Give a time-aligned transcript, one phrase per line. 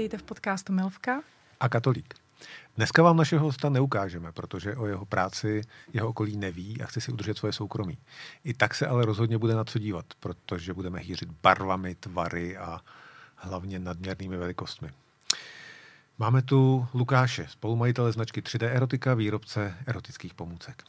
[0.00, 1.22] vítejte v podcastu Milvka.
[1.60, 2.14] A katolík.
[2.76, 5.62] Dneska vám našeho hosta neukážeme, protože o jeho práci
[5.92, 7.98] jeho okolí neví a chce si udržet svoje soukromí.
[8.44, 12.80] I tak se ale rozhodně bude na co dívat, protože budeme hýřit barvami, tvary a
[13.36, 14.90] hlavně nadměrnými velikostmi.
[16.18, 20.82] Máme tu Lukáše, spolumajitele značky 3D Erotika, výrobce erotických pomůcek.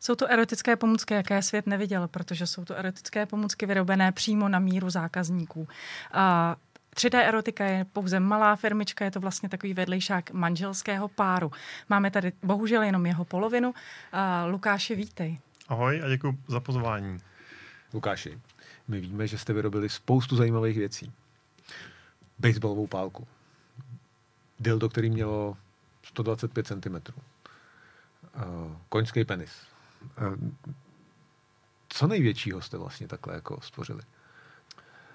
[0.00, 4.58] Jsou to erotické pomůcky, jaké svět neviděl, protože jsou to erotické pomůcky vyrobené přímo na
[4.58, 5.68] míru zákazníků.
[6.12, 6.56] A
[6.94, 11.52] 3D erotika je pouze malá firmička, je to vlastně takový vedlejšák manželského páru.
[11.88, 13.74] Máme tady bohužel jenom jeho polovinu.
[14.12, 15.38] A Lukáši, vítej.
[15.68, 17.18] Ahoj a děkuji za pozvání.
[17.94, 18.38] Lukáši,
[18.88, 21.12] my víme, že jste vyrobili spoustu zajímavých věcí.
[22.38, 23.26] Baseballovou pálku.
[24.60, 25.56] Dildo, který mělo
[26.02, 26.96] 125 cm.
[28.88, 29.52] Koňský penis.
[31.88, 34.02] Co největšího jste vlastně takhle jako stvořili?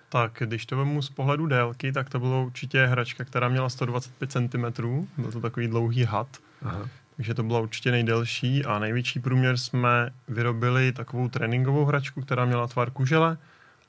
[0.09, 4.31] Tak, když to vemu z pohledu délky, tak to bylo určitě hračka, která měla 125
[4.31, 4.81] cm.
[5.17, 6.27] Byl to takový dlouhý had.
[6.61, 6.89] Aha.
[7.15, 12.67] Takže to byla určitě nejdelší a největší průměr jsme vyrobili takovou tréninkovou hračku, která měla
[12.67, 13.37] tvar kužele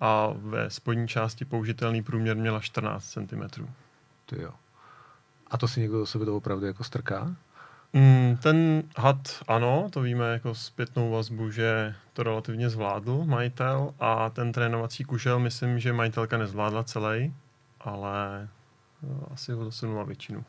[0.01, 3.67] a ve spodní části použitelný průměr měla 14 cm.
[4.27, 4.51] To jo.
[5.51, 7.37] A to si někdo do sebe to opravdu jako strká?
[7.93, 14.31] Mm, ten had, ano, to víme jako zpětnou vazbu, že to relativně zvládl majitel a
[14.31, 17.35] ten trénovací kužel, myslím, že majitelka nezvládla celý,
[17.81, 18.49] ale
[19.03, 20.45] no, asi ho dosunula většinu.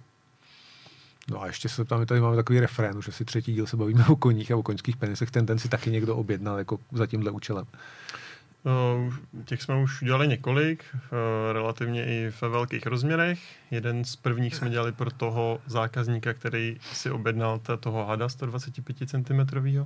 [1.32, 4.06] No a ještě se tam, tady máme takový refrén, že si třetí díl se bavíme
[4.06, 7.32] o koních a o koňských penisech, ten, ten si taky někdo objednal jako za tímhle
[7.32, 7.66] účelem.
[8.66, 9.10] No,
[9.46, 13.40] těch jsme už udělali několik, eh, relativně i ve velkých rozměrech.
[13.72, 19.86] Jeden z prvních jsme dělali pro toho zákazníka, který si objednal toho hada 125 cm.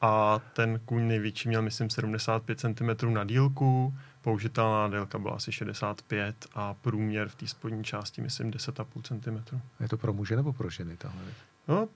[0.00, 6.46] A ten kůň největší měl, myslím, 75 cm na dílku, použitelná délka byla asi 65
[6.54, 9.60] a průměr v té spodní části, myslím, 10,5 cm.
[9.80, 11.22] Je to pro muže nebo pro ženy tahle
[11.68, 11.88] No,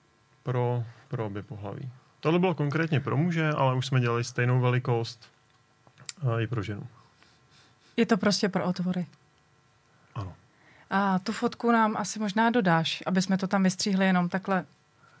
[0.43, 1.89] pro, pro obě pohlaví.
[2.19, 5.38] Tohle bylo konkrétně pro muže, ale už jsme dělali stejnou velikost
[6.21, 6.87] a i pro ženu.
[7.97, 9.05] Je to prostě pro otvory.
[10.15, 10.33] Ano.
[10.89, 14.65] A tu fotku nám asi možná dodáš, aby jsme to tam vystříhli jenom takhle.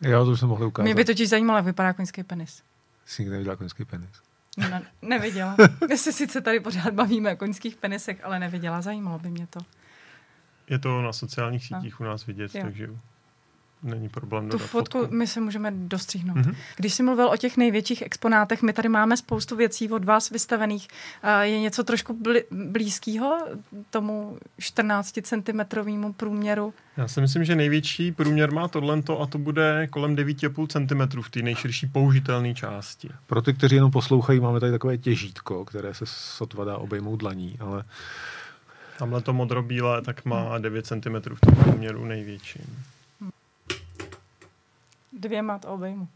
[0.01, 0.85] Jo, to už jsme mohli ukázat.
[0.85, 2.63] Mě by totiž zajímalo, jak vypadá koňský penis.
[3.05, 4.09] Jsi někdy neviděla koňský penis?
[4.57, 5.55] Ne, neviděla.
[5.89, 8.81] My se sice tady pořád bavíme o koňských penisech, ale neviděla.
[8.81, 9.59] Zajímalo by mě to.
[10.69, 12.05] Je to na sociálních sítích no.
[12.05, 12.63] u nás vidět, jo.
[12.63, 12.89] takže
[13.83, 16.37] není problém Tu fotku, fotku my se můžeme dostřihnout.
[16.37, 16.55] Mm-hmm.
[16.75, 20.87] Když jsi mluvil o těch největších exponátech, my tady máme spoustu věcí od vás vystavených.
[21.41, 22.19] Je něco trošku
[22.51, 23.37] blízkého
[23.89, 25.59] tomu 14 cm
[26.17, 26.73] průměru?
[26.97, 30.67] Já si myslím, že největší průměr má tohle a to bude kolem 9,5
[31.11, 33.09] cm v té nejširší použitelné části.
[33.27, 37.57] Pro ty, kteří jenom poslouchají, máme tady takové těžítko, které se sotva dá obejmout dlaní,
[37.59, 37.83] ale
[38.99, 42.83] Tamhle to modrobílé tak má 9 cm v tom průměru největším.
[45.19, 46.07] Dvěma to obejmu.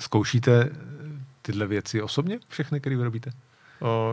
[0.00, 0.70] Zkoušíte
[1.42, 3.30] tyhle věci osobně, všechny, které vyrobíte?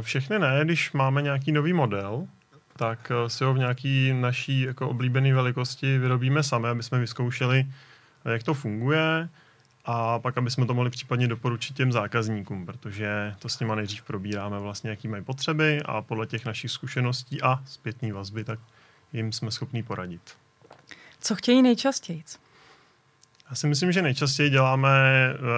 [0.02, 2.28] Všechny ne, když máme nějaký nový model,
[2.76, 7.66] tak eh, si ho v nějaký naší jako oblíbené velikosti vyrobíme sami, aby jsme vyzkoušeli,
[8.26, 9.30] jak to funguje
[9.86, 14.04] a pak, aby jsme to mohli případně doporučit těm zákazníkům, protože to s nimi nejdřív
[14.04, 18.60] probíráme vlastně, jaký mají potřeby a podle těch našich zkušeností a zpětní vazby, tak
[19.14, 20.38] jim jsme schopní poradit.
[21.22, 22.24] Co chtějí nejčastěji?
[23.50, 24.90] Já si myslím, že nejčastěji děláme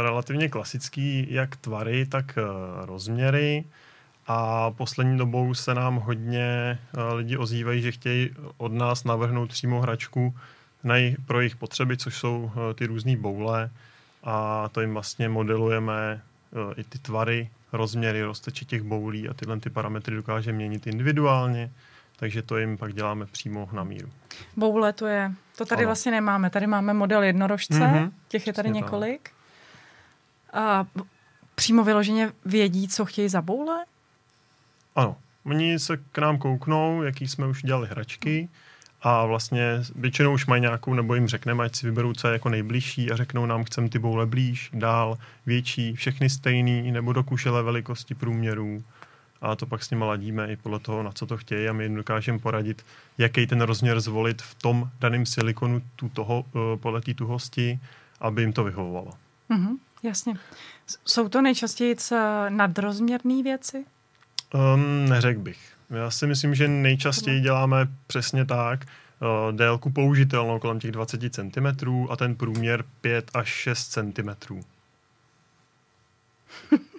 [0.01, 2.41] relativně klasický jak tvary, tak eh,
[2.85, 3.63] rozměry.
[4.27, 9.81] A poslední dobou se nám hodně eh, lidi ozývají, že chtějí od nás navrhnout přímo
[9.81, 10.35] hračku
[10.83, 13.69] na jej, pro jejich potřeby, což jsou eh, ty různé boule.
[14.23, 16.21] A to jim vlastně modelujeme
[16.77, 21.71] i ty tvary, rozměry, rozteče těch boulí a tyhle ty parametry dokáže měnit individuálně
[22.23, 24.09] takže to jim pak děláme přímo na míru.
[24.55, 25.87] Boule to je, to tady ano.
[25.87, 26.49] vlastně nemáme.
[26.49, 28.11] Tady máme model jednorožce, mm-hmm.
[28.27, 29.31] těch je tady Přesně několik.
[30.53, 30.85] A
[31.55, 33.85] přímo vyloženě vědí, co chtějí za boule?
[34.95, 35.15] Ano.
[35.45, 38.49] Oni se k nám kouknou, jaký jsme už dělali hračky
[39.01, 42.49] a vlastně většinou už mají nějakou, nebo jim řekneme, ať si vyberou, co je jako
[42.49, 47.63] nejbližší a řeknou nám, chceme ty boule blíž, dál, větší, všechny stejný, nebo do kušele
[47.63, 48.83] velikosti průměrů
[49.43, 51.83] a to pak s nimi ladíme i podle toho, na co to chtějí a my
[51.83, 52.85] jim dokážeme poradit,
[53.17, 57.79] jaký ten rozměr zvolit v tom daném silikonu tu toho, eh, podle té tuhosti,
[58.19, 59.11] aby jim to vyhovovalo.
[59.49, 60.33] Mm-hmm, jasně.
[61.05, 61.95] Jsou to nejčastěji
[62.49, 63.85] nadrozměrné věci?
[64.53, 65.73] Um, neřekl bych.
[65.89, 71.67] Já si myslím, že nejčastěji děláme přesně tak, uh, délku použitelnou kolem těch 20 cm
[72.09, 74.59] a ten průměr 5 až 6 cm.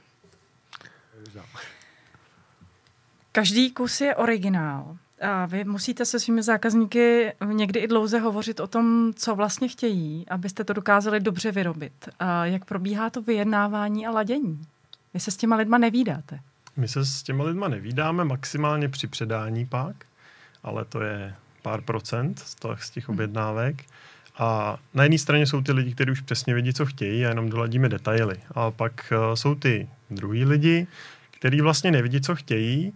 [3.37, 4.97] Každý kus je originál.
[5.21, 10.29] A vy musíte se svými zákazníky někdy i dlouze hovořit o tom, co vlastně chtějí,
[10.29, 11.93] abyste to dokázali dobře vyrobit.
[12.19, 14.67] A jak probíhá to vyjednávání a ladění?
[15.15, 16.41] Vy se s těma lidma nevídáte.
[16.77, 19.97] My se s těma lidma nevídáme maximálně při předání pak,
[20.63, 23.85] ale to je pár procent z, toho, z těch objednávek.
[24.39, 27.51] A na jedné straně jsou ty lidi, kteří už přesně vědí, co chtějí a jenom
[27.51, 28.41] doladíme detaily.
[28.55, 30.87] A pak uh, jsou ty druhý lidi,
[31.31, 32.93] kteří vlastně nevidí, co chtějí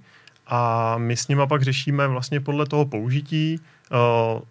[0.49, 3.61] a my s nimi pak řešíme vlastně podle toho použití,
[3.91, 4.43] uh,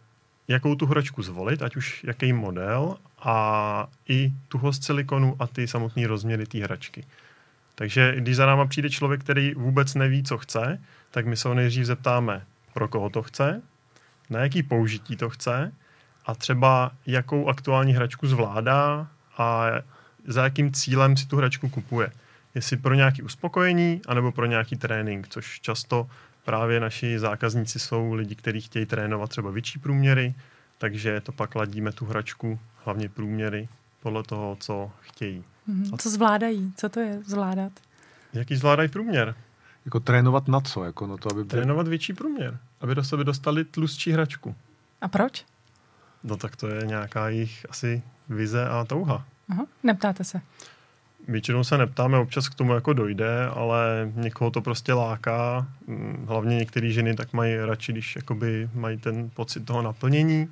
[0.48, 6.08] jakou tu hračku zvolit, ať už jaký model a i tuhost silikonu a ty samotné
[6.08, 7.04] rozměry té hračky.
[7.76, 11.54] Takže když za náma přijde člověk, který vůbec neví, co chce, tak my se ho
[11.54, 13.62] nejdřív zeptáme, pro koho to chce,
[14.30, 15.72] na jaký použití to chce
[16.26, 19.08] a třeba jakou aktuální hračku zvládá
[19.38, 19.66] a
[20.28, 22.12] za jakým cílem si tu hračku kupuje.
[22.58, 26.10] Jestli pro nějaký uspokojení, anebo pro nějaký trénink, což často
[26.46, 30.36] právě naši zákazníci jsou lidi, kteří chtějí trénovat třeba větší průměry,
[30.78, 33.70] takže to pak ladíme tu hračku, hlavně průměry,
[34.02, 35.44] podle toho, co chtějí.
[35.70, 35.94] Mm-hmm.
[35.94, 36.74] A co zvládají?
[36.78, 37.72] Co to je zvládat?
[38.34, 39.36] Jaký zvládají průměr?
[39.86, 40.84] Jako trénovat na co?
[40.84, 41.44] Jako na to, aby.
[41.44, 44.56] Trénovat větší průměr, aby do sebe dostali tlustší hračku.
[45.02, 45.46] A proč?
[46.24, 49.26] No tak to je nějaká jejich asi vize a touha.
[49.50, 50.42] Aha, neptáte se.
[51.28, 55.68] Většinou se neptáme, občas k tomu jako dojde, ale někoho to prostě láká.
[55.88, 60.50] Mm, hlavně některé ženy tak mají radši, když jakoby mají ten pocit toho naplnění.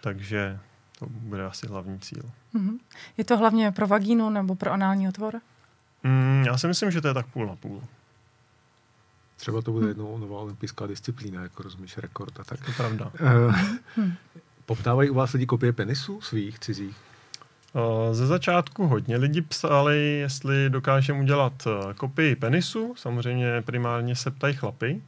[0.00, 0.58] Takže
[0.98, 2.22] to bude asi hlavní cíl.
[2.54, 2.78] Mm-hmm.
[3.16, 5.40] Je to hlavně pro vagínu nebo pro anální otvor?
[6.02, 7.82] Mm, já si myslím, že to je tak půl na půl.
[9.36, 12.60] Třeba to bude jednou nová olympijská disciplína, jako rozumíš, rekord a tak.
[12.60, 13.12] To je pravda.
[13.20, 13.54] Uh,
[14.66, 16.96] poptávají u vás lidi kopie penisů svých, cizích?
[17.74, 22.94] Uh, ze začátku hodně lidí psali, jestli dokážeme udělat eh, kopii penisu.
[22.96, 25.02] Samozřejmě primárně se ptají chlapy.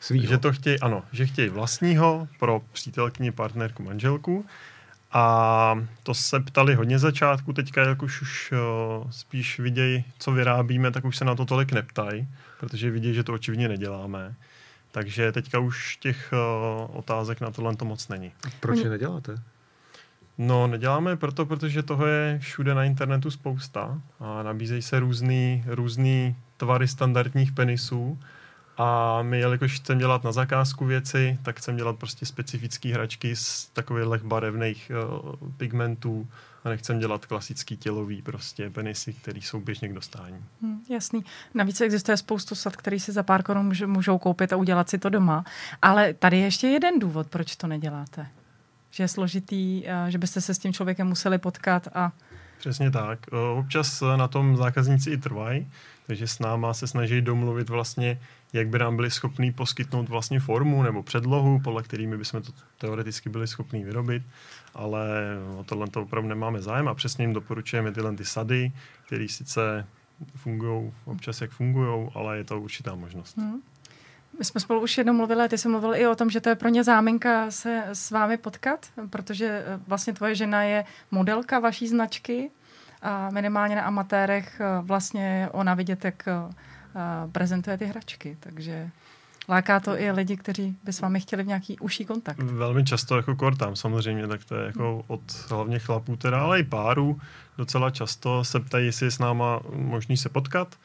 [0.00, 0.26] Svýho.
[0.26, 4.46] Že to chtějí, ano, že chtějí vlastního pro přítelkyni, partnerku, manželku.
[5.12, 10.90] A to se ptali hodně začátku, teďka jak už, už uh, spíš vidějí, co vyrábíme,
[10.90, 12.28] tak už se na to tolik neptají,
[12.60, 14.34] protože vidí, že to očividně neděláme.
[14.92, 16.32] Takže teďka už těch
[16.92, 18.32] otázek na tohle to moc není.
[18.60, 19.42] Proč je neděláte?
[20.42, 26.36] No, neděláme proto, protože toho je všude na internetu spousta a nabízejí se různý, různý
[26.56, 28.18] tvary standardních penisů
[28.78, 33.66] a my, jelikož chceme dělat na zakázku věci, tak chceme dělat prostě specifické hračky z
[33.66, 36.28] takových barevných uh, pigmentů
[36.64, 40.44] a nechcem dělat klasický tělový prostě penisy, které jsou běžně k dostání.
[40.62, 41.24] Hmm, jasný.
[41.54, 45.08] Navíc existuje spoustu sad, který si za pár korun můžou koupit a udělat si to
[45.08, 45.44] doma.
[45.82, 48.26] Ale tady je ještě jeden důvod, proč to neděláte.
[48.90, 52.12] Že je složitý, že byste se s tím člověkem museli potkat a
[52.58, 53.18] Přesně tak.
[53.56, 55.68] Občas na tom zákazníci i trvají,
[56.06, 58.20] takže s náma se snaží domluvit vlastně,
[58.52, 63.28] jak by nám byli schopní poskytnout vlastně formu nebo předlohu, podle kterými bychom to teoreticky
[63.28, 64.22] byli schopní vyrobit,
[64.74, 65.08] ale
[65.58, 68.72] o tohle to opravdu nemáme zájem a přesně jim doporučujeme tyhle ty sady,
[69.06, 69.86] které sice
[70.36, 73.36] fungují občas, jak fungují, ale je to určitá možnost.
[73.36, 73.60] Hmm.
[74.40, 76.54] My jsme spolu už jednou mluvili, ty jsi mluvil i o tom, že to je
[76.54, 81.88] pro ně záminka se s vámi potkat, protože eh, vlastně tvoje žena je modelka vaší
[81.88, 82.50] značky
[83.02, 86.54] a minimálně na amatérech eh, vlastně ona vidět, jak eh,
[87.32, 88.90] prezentuje ty hračky, takže
[89.48, 92.38] láká to i lidi, kteří by s vámi chtěli v nějaký užší kontakt.
[92.38, 95.20] Velmi často jako kortám samozřejmě, tak to je jako od
[95.50, 97.20] hlavně chlapů teda, ale i párů
[97.58, 100.76] docela často se ptají, jestli je s náma možný se potkat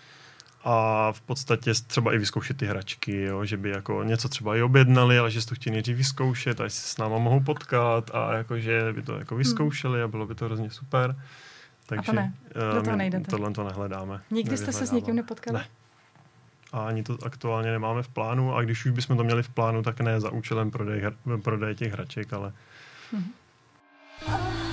[0.66, 3.46] a v podstatě třeba i vyzkoušet ty hračky, jo?
[3.46, 6.64] že by jako něco třeba i objednali, ale že si to chtěli nejdřív vyzkoušet a
[6.64, 10.26] jestli se s náma mohou potkat a jako, že by to jako vyzkoušeli a bylo
[10.26, 11.16] by to hrozně super.
[11.86, 12.34] Takže a to ne,
[12.76, 13.32] do toho nejdete.
[13.32, 14.22] Tohle to nehledáme.
[14.32, 15.58] Nikdy jste se s někým nepotkali?
[15.58, 15.66] Ne.
[16.74, 19.84] A ani to aktuálně nemáme v plánu a když už bychom to měli v plánu,
[19.84, 21.12] tak ne za účelem prodeje,
[21.44, 22.54] prodeje těch hraček, ale...
[23.14, 24.65] Mm-hmm.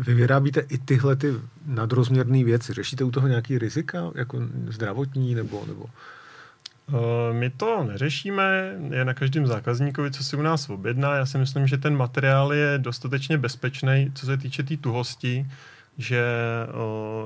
[0.00, 1.34] Vy vyrábíte i tyhle ty
[1.66, 2.72] nadrozměrné věci.
[2.72, 5.64] Řešíte u toho nějaký rizika, jako zdravotní nebo...
[5.66, 5.84] nebo...
[6.92, 7.00] Uh,
[7.32, 11.16] my to neřešíme, je na každém zákazníkovi, co si u nás objedná.
[11.16, 15.46] Já si myslím, že ten materiál je dostatečně bezpečný, co se týče té tý tuhosti,
[15.98, 16.24] že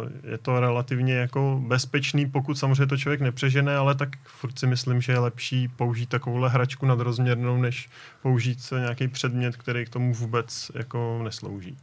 [0.02, 4.66] uh, je to relativně jako bezpečný, pokud samozřejmě to člověk nepřežene, ale tak furt si
[4.66, 7.88] myslím, že je lepší použít takovouhle hračku nadrozměrnou, než
[8.22, 11.76] použít nějaký předmět, který k tomu vůbec jako neslouží.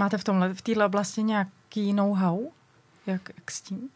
[0.00, 2.40] Máte v tomhle, v této oblasti nějaký know-how?
[3.06, 3.88] Jak, jak s tím?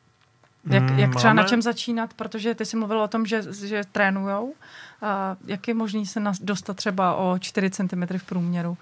[0.70, 1.42] Jak, jak třeba Máme...
[1.42, 2.14] na čem začínat?
[2.14, 4.54] Protože ty jsi mluvil o tom, že, že trénujou.
[5.02, 8.78] A jak je možný se dostat třeba o 4 cm v průměru?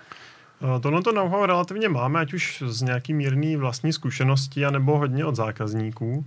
[0.81, 5.37] Tohle to know-how relativně máme, ať už z nějaký mírný vlastní zkušenosti, anebo hodně od
[5.37, 6.27] zákazníků.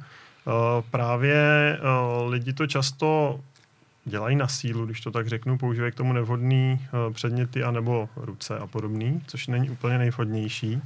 [0.91, 1.43] Právě
[2.27, 3.39] lidi to často
[4.05, 6.79] dělají na sílu, když to tak řeknu, používají k tomu nevhodný
[7.13, 10.81] předměty anebo ruce a podobný, což není úplně nejvhodnější.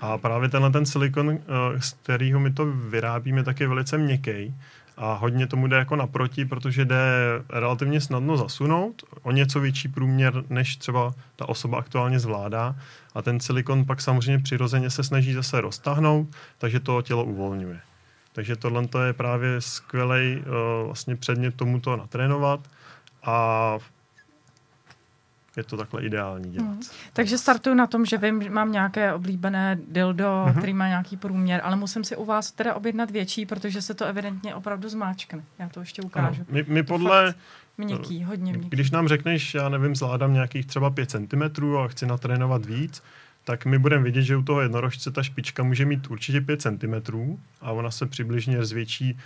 [0.00, 1.38] A právě tenhle ten silikon,
[1.78, 4.54] z kterého my to vyrábíme, tak je velice měkký
[4.96, 7.04] a hodně tomu jde jako naproti, protože jde
[7.48, 12.76] relativně snadno zasunout, o něco větší průměr, než třeba ta osoba aktuálně zvládá
[13.14, 16.28] a ten silikon pak samozřejmě přirozeně se snaží zase roztáhnout,
[16.58, 17.80] takže to tělo uvolňuje.
[18.34, 22.60] Takže tohle je právě skvělý uh, vlastně předmět tomuto natrénovat
[23.22, 23.78] a
[25.56, 26.68] je to takhle ideální dělat.
[26.68, 26.80] Hmm.
[27.12, 30.54] Takže startuju na tom, že vím, mám nějaké oblíbené dildo, hmm.
[30.54, 34.04] který má nějaký průměr, ale musím si u vás teda objednat větší, protože se to
[34.04, 35.42] evidentně opravdu zmáčkne.
[35.58, 36.40] Já to ještě ukážu.
[36.40, 36.46] Ano.
[36.48, 37.34] My, my podle...
[37.78, 38.68] Měkký, hodně měkký.
[38.70, 43.02] Když nám řekneš, já nevím, zvládám nějakých třeba 5 cm a chci natrénovat víc,
[43.44, 46.94] tak my budeme vidět, že u toho jednorožce ta špička může mít určitě 5 cm
[47.60, 49.18] a ona se přibližně zvětší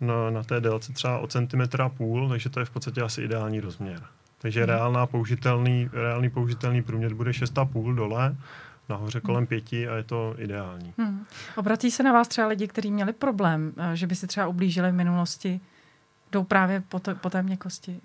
[0.00, 3.22] na, na té délce třeba o centimetra a půl, takže to je v podstatě asi
[3.22, 4.02] ideální rozměr.
[4.38, 4.68] Takže hmm.
[4.68, 8.36] reálná použitelný, reálný použitelný průměr bude 6,5 dole,
[8.88, 9.46] nahoře kolem hmm.
[9.46, 10.94] pěti a je to ideální.
[10.98, 11.24] Hmm.
[11.56, 14.90] Obrací se na vás třeba lidi, kteří měli problém, eh, že by si třeba ublížili
[14.90, 15.60] v minulosti,
[16.32, 18.00] jdou právě po, to, po té měkkosti?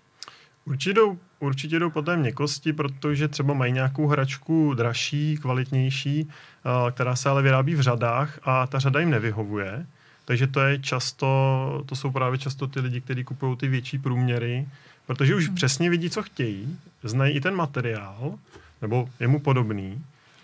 [0.65, 6.91] Určitě jdou, určitě jdou po té měkkosti, protože třeba mají nějakou hračku dražší, kvalitnější, eh,
[6.91, 9.85] která se ale vyrábí v řadách a ta řada jim nevyhovuje.
[10.25, 14.67] Takže to je často, to jsou právě často ty lidi, kteří kupují ty větší průměry,
[15.07, 15.55] protože už hmm.
[15.55, 18.33] přesně vidí, co chtějí, znají i ten materiál,
[18.81, 20.03] nebo je mu podobný,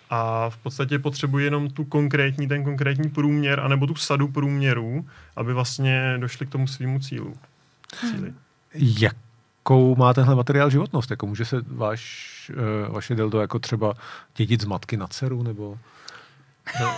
[0.10, 5.06] a v podstatě potřebují jenom tu konkrétní, ten konkrétní průměr, anebo tu sadu průměrů,
[5.36, 7.38] aby vlastně došli k tomu svýmu cílu.
[8.00, 8.34] Cíli.
[9.68, 11.12] Jakou má tenhle materiál životnost?
[11.12, 12.52] Jako může se váš,
[12.88, 13.94] uh, vaše dildo jako třeba
[14.36, 15.78] dědit z matky na dceru, nebo...
[16.82, 16.96] No,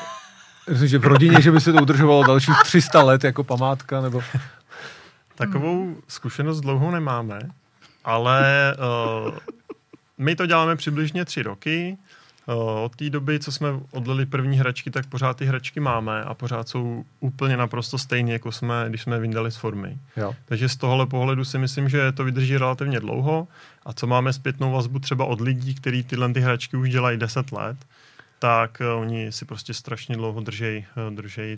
[0.69, 4.21] myslím, že v rodině, že by se to udržovalo dalších 300 let jako památka, nebo...
[5.35, 7.39] Takovou zkušenost dlouhou nemáme,
[8.03, 8.75] ale
[9.27, 9.37] uh,
[10.17, 11.97] my to děláme přibližně tři roky.
[12.49, 16.33] Uh, od té doby, co jsme odlili první hračky, tak pořád ty hračky máme a
[16.33, 19.97] pořád jsou úplně naprosto stejné, jako jsme, když jsme vyndali z formy.
[20.17, 20.35] Jo.
[20.45, 23.47] Takže z tohohle pohledu si myslím, že to vydrží relativně dlouho.
[23.85, 27.51] A co máme zpětnou vazbu třeba od lidí, kteří tyhle ty hračky už dělají 10
[27.51, 27.77] let,
[28.39, 31.57] tak uh, oni si prostě strašně dlouho držej, uh, držej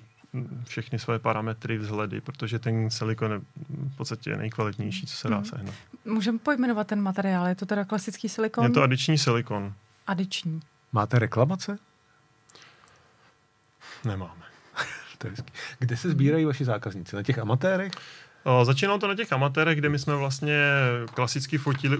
[0.65, 5.45] všechny svoje parametry, vzhledy, protože ten silikon je v podstatě nejkvalitnější, co se dá hmm.
[5.45, 5.75] sehnat.
[6.05, 7.47] Můžeme pojmenovat ten materiál?
[7.47, 8.63] Je to teda klasický silikon?
[8.63, 9.73] Je to adiční silikon.
[10.07, 10.61] Adiční.
[10.91, 11.77] Máte reklamace?
[14.05, 14.45] Nemáme.
[15.17, 15.33] to je
[15.79, 17.15] Kde se sbírají vaši zákazníci?
[17.15, 17.91] Na těch amatérech?
[18.63, 20.63] Začínalo to na těch amatérech, kde my jsme vlastně
[21.13, 21.97] klasicky fotili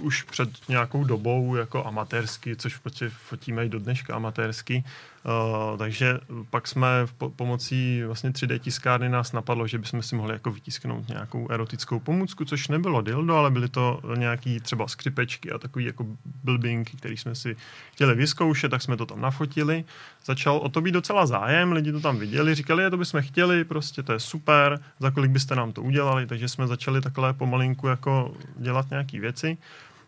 [0.00, 4.84] už před nějakou dobou jako amatérsky, což v podstatě fotíme i do dneška amatérsky.
[5.26, 6.18] Uh, takže
[6.50, 10.50] pak jsme v po- pomocí vlastně 3D tiskárny nás napadlo, že bychom si mohli jako
[10.50, 15.84] vytisknout nějakou erotickou pomůcku, což nebylo dildo, ale byly to nějaký třeba skřipečky a takový
[15.84, 16.06] jako
[16.44, 17.56] blbinky, který jsme si
[17.92, 19.84] chtěli vyzkoušet, tak jsme to tam nafotili.
[20.24, 23.64] Začal o to být docela zájem, lidi to tam viděli, říkali, je, to bychom chtěli,
[23.64, 27.86] prostě to je super, za kolik byste nám to udělali, takže jsme začali takhle pomalinku
[27.86, 29.58] jako dělat nějaké věci.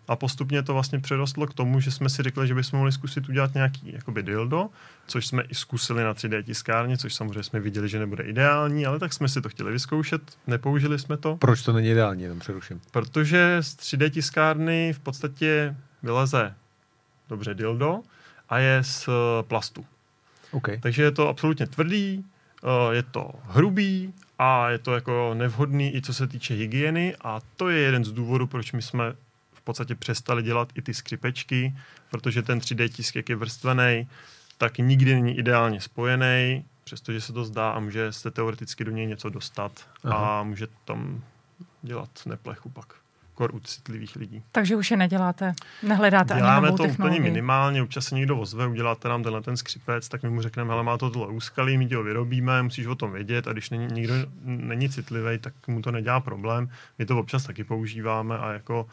[0.09, 3.29] A postupně to vlastně přerostlo k tomu, že jsme si řekli, že bychom mohli zkusit
[3.29, 4.69] udělat nějaký jakoby dildo,
[5.07, 8.99] což jsme i zkusili na 3D tiskárně, což samozřejmě jsme viděli, že nebude ideální, ale
[8.99, 11.37] tak jsme si to chtěli vyzkoušet, nepoužili jsme to.
[11.37, 12.81] Proč to není ideální, jenom přeruším?
[12.91, 16.55] Protože z 3D tiskárny v podstatě vyleze
[17.29, 18.01] dobře dildo
[18.49, 19.85] a je z eh, plastu.
[20.51, 20.79] Okay.
[20.83, 22.25] Takže je to absolutně tvrdý,
[22.65, 27.41] eh, je to hrubý a je to jako nevhodný i co se týče hygieny a
[27.57, 29.13] to je jeden z důvodů, proč my jsme
[29.67, 31.75] podstatě přestali dělat i ty skřipečky,
[32.11, 34.09] protože ten 3D tisk, jak je vrstvený,
[34.59, 39.07] tak nikdy není ideálně spojený, přestože se to zdá a může se teoreticky do něj
[39.07, 39.73] něco dostat
[40.05, 40.41] Aha.
[40.41, 41.25] a může tam
[41.83, 42.95] dělat neplechu pak
[43.37, 44.43] kor u citlivých lidí.
[44.53, 49.09] Takže už je neděláte, nehledáte Děláme ani to úplně minimálně, občas se někdo ozve, uděláte
[49.09, 51.95] nám tenhle ten skřipec, tak my mu řekneme, hele, má to tohle úskalí, my ti
[51.95, 55.91] ho vyrobíme, musíš o tom vědět a když není, nikdo není citlivý, tak mu to
[55.91, 56.71] nedělá problém.
[56.99, 58.87] My to občas taky používáme a jako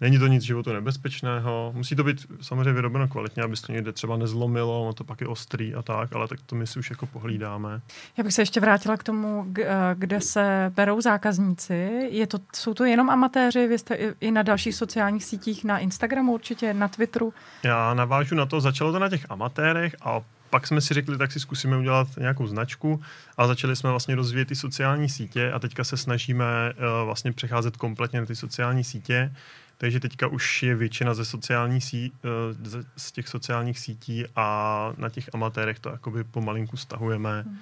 [0.00, 3.92] Není to nic životu nebezpečného, musí to být samozřejmě vyrobeno kvalitně, aby se to někde
[3.92, 6.90] třeba nezlomilo, ono to pak je ostrý a tak, ale tak to my si už
[6.90, 7.80] jako pohlídáme.
[8.16, 12.08] Já bych se ještě vrátila k tomu, eh, kde se berou zákazníci.
[12.10, 16.32] Je to, jsou to jenom amatéři, vy jste i na dalších sociálních sítích, na Instagramu
[16.32, 17.34] určitě, na Twitteru?
[17.62, 21.32] Já navážu na to, začalo to na těch amatérech a pak jsme si řekli, tak
[21.32, 23.00] si zkusíme udělat nějakou značku
[23.36, 27.76] a začali jsme vlastně rozvíjet ty sociální sítě a teďka se snažíme uh, vlastně přecházet
[27.76, 29.32] kompletně na ty sociální sítě.
[29.80, 35.08] Takže teďka už je většina ze sociální sí, eh, z těch sociálních sítí a na
[35.08, 37.42] těch amatérech to jakoby pomalinku stahujeme.
[37.42, 37.58] Hmm.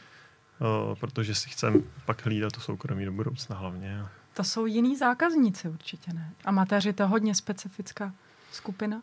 [0.91, 4.05] uh, protože si chcem pak hlídat to soukromí do budoucna hlavně.
[4.35, 6.33] To jsou jiný zákazníci určitě, ne?
[6.45, 8.13] Amatéři to hodně specifická
[8.53, 9.03] skupina.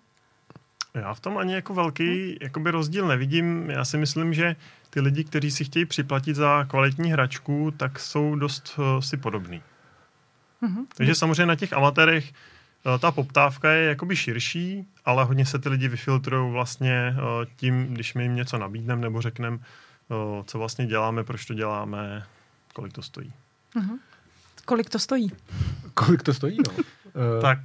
[0.93, 3.69] Já v tom ani jako velký jakoby rozdíl nevidím.
[3.69, 4.55] Já si myslím, že
[4.89, 9.62] ty lidi, kteří si chtějí připlatit za kvalitní hračku, tak jsou dost uh, si podobný.
[10.63, 10.86] Mm-hmm.
[10.95, 12.34] Takže samozřejmě na těch amatérech
[13.00, 18.13] ta poptávka je jakoby širší, ale hodně se ty lidi vyfiltrují vlastně uh, tím, když
[18.13, 22.25] my jim něco nabídneme nebo řekneme, uh, co vlastně děláme, proč to děláme,
[22.74, 23.34] kolik to stojí.
[23.75, 23.98] Mm-hmm.
[24.65, 25.32] Kolik to stojí?
[25.94, 26.84] Kolik to stojí, no?
[27.42, 27.60] Tak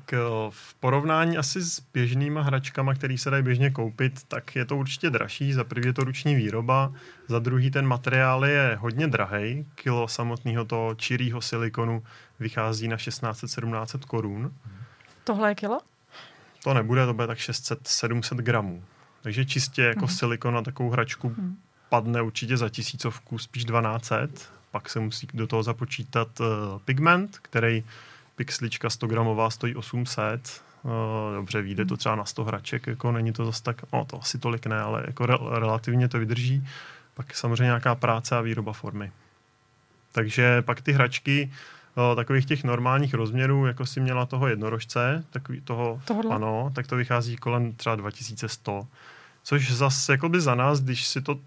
[0.50, 5.11] v porovnání asi s běžnýma hračkama, které se dají běžně koupit, tak je to určitě
[5.11, 5.53] dražší.
[5.53, 6.93] Za prvý je to ruční výroba,
[7.29, 9.67] za druhý ten materiál je hodně drahý.
[9.75, 12.03] Kilo samotného toho čirýho silikonu
[12.41, 14.53] vychází na 1600-1700 korun.
[15.31, 15.81] Tohle je kilo?
[16.65, 18.85] To nebude, to bude tak 600-700 gramů.
[19.23, 20.17] Takže čistě jako hmm.
[20.17, 21.57] silikon na takovou hračku hmm.
[21.89, 24.29] padne určitě za tisícovku, spíš 1200.
[24.71, 26.47] Pak se musí do toho započítat uh,
[26.85, 27.85] pigment, který
[28.37, 30.63] pixlička 100 gramová stojí 800.
[30.83, 30.91] Uh,
[31.35, 34.39] dobře, vyjde to třeba na 100 hraček, jako není to zase tak, no to asi
[34.39, 36.69] tolik ne, ale jako re, relativně to vydrží.
[37.15, 39.13] Pak samozřejmě nějaká práce a výroba formy.
[40.13, 41.80] Takže pak ty hračky uh,
[42.17, 46.35] takových těch normálních rozměrů, jako si měla toho jednorožce, takový toho, Tohle?
[46.35, 48.87] ano, tak to vychází kolem třeba 2100.
[49.43, 51.39] Což zase jakoby za nás, když si to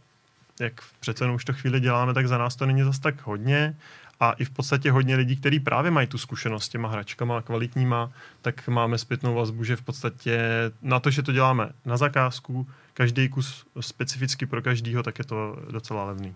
[0.60, 3.76] jak přece už to chvíli děláme, tak za nás to není zase tak hodně
[4.20, 8.12] a i v podstatě hodně lidí, kteří právě mají tu zkušenost s těma hračkama kvalitníma,
[8.42, 10.40] tak máme zpětnou vazbu, že v podstatě
[10.82, 15.58] na to, že to děláme na zakázku, každý kus specificky pro každýho, tak je to
[15.72, 16.36] docela levný.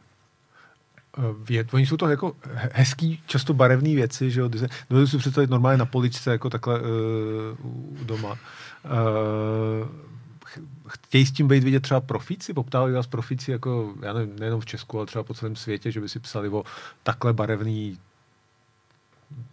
[1.50, 2.36] Je, oni jsou to jako
[2.74, 4.50] hezký, často barevné věci, že jo,
[4.89, 6.88] dovedu si představit normálně na poličce, jako takhle uh,
[8.05, 8.31] doma.
[8.31, 8.38] Uh,
[10.88, 12.53] chtějí s tím být vidět třeba profíci?
[12.53, 16.01] Poptávají vás profíci jako, já nevím, nejenom v Česku, ale třeba po celém světě, že
[16.01, 16.63] by si psali o
[17.03, 17.97] takhle barevný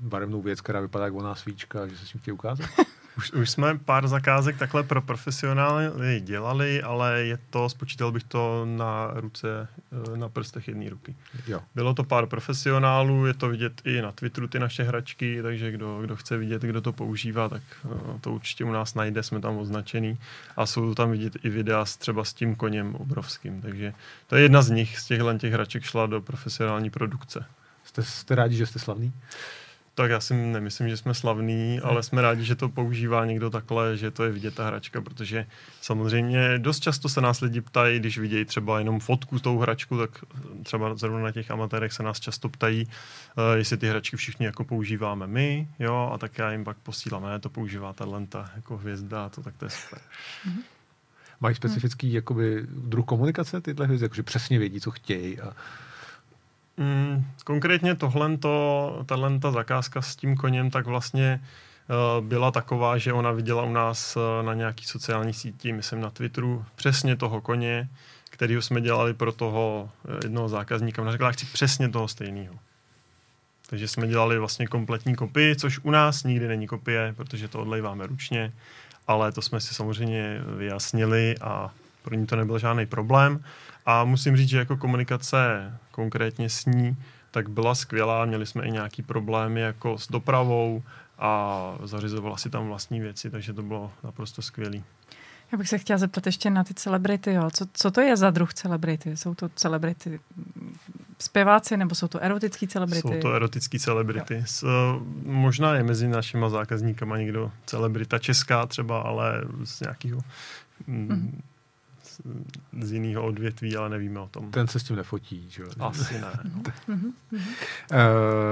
[0.00, 2.66] barevnou věc, která vypadá jako ona svíčka, že se s tím chtějí ukázat?
[3.16, 8.64] Už, už jsme pár zakázek takhle pro profesionály dělali, ale je to, spočítal bych to
[8.64, 9.68] na ruce,
[10.12, 11.16] eh, na prstech jedné ruky.
[11.46, 11.60] Jo.
[11.74, 16.00] Bylo to pár profesionálů, je to vidět i na Twitteru ty naše hračky, takže kdo,
[16.02, 19.58] kdo chce vidět, kdo to používá, tak eh, to určitě u nás najde, jsme tam
[19.58, 20.18] označený.
[20.56, 23.94] A jsou tam vidět i videa s, třeba s tím koněm obrovským, takže
[24.26, 27.44] to je jedna z nich, z těchhle těch hraček šla do profesionální produkce.
[27.84, 29.12] Jste, jste rádi, že jste slavný?
[29.94, 33.96] Tak já si nemyslím, že jsme slavní, ale jsme rádi, že to používá někdo takhle,
[33.96, 35.46] že to je vidět ta hračka, protože
[35.80, 39.98] samozřejmě dost často se nás lidi ptají, když vidějí třeba jenom fotku s tou hračku,
[39.98, 40.10] tak
[40.62, 44.64] třeba zrovna na těch amatérech se nás často ptají, uh, jestli ty hračky všichni jako
[44.64, 48.76] používáme my, jo, a tak já jim pak posílám, ne, to používá ta lenta jako
[48.76, 49.98] hvězda, to tak to je super.
[50.48, 50.62] Mm-hmm.
[51.40, 52.16] Mají specifický hmm.
[52.16, 55.52] jakoby, druh komunikace tyhle hvězdy, jakože přesně vědí, co chtějí a
[56.76, 58.38] Mm, konkrétně tohle,
[59.06, 61.40] tahle ta zakázka s tím koněm, tak vlastně
[62.20, 66.10] uh, byla taková, že ona viděla u nás uh, na nějaký sociální síti, myslím na
[66.10, 67.88] Twitteru, přesně toho koně,
[68.30, 71.02] kterýho jsme dělali pro toho uh, jednoho zákazníka.
[71.02, 72.54] Ona řekla, chci přesně toho stejného.
[73.70, 78.06] Takže jsme dělali vlastně kompletní kopii, což u nás nikdy není kopie, protože to odlejváme
[78.06, 78.52] ručně,
[79.06, 81.70] ale to jsme si samozřejmě vyjasnili a
[82.02, 83.44] pro ní to nebyl žádný problém.
[83.86, 86.96] A musím říct, že jako komunikace konkrétně s ní,
[87.30, 88.24] tak byla skvělá.
[88.24, 90.82] Měli jsme i nějaký problémy jako s dopravou
[91.18, 94.76] a zařizovala si tam vlastní věci, takže to bylo naprosto skvělé.
[95.52, 97.32] Já bych se chtěla zeptat ještě na ty celebrity.
[97.32, 97.50] Jo.
[97.52, 99.16] Co, co to je za druh celebrity?
[99.16, 100.20] Jsou to celebrity
[101.18, 103.08] zpěváci nebo jsou to erotický celebrity?
[103.08, 104.42] Jsou to erotický celebrity.
[104.46, 104.66] S,
[105.26, 110.20] možná je mezi našima zákazníkama někdo celebrita česká třeba, ale z nějakého
[110.88, 111.30] mm-hmm
[112.80, 114.50] z jiného odvětví, ale nevíme o tom.
[114.50, 115.68] Ten se s tím nefotí, že jo?
[115.80, 116.32] Asi ne.
[116.54, 116.62] No.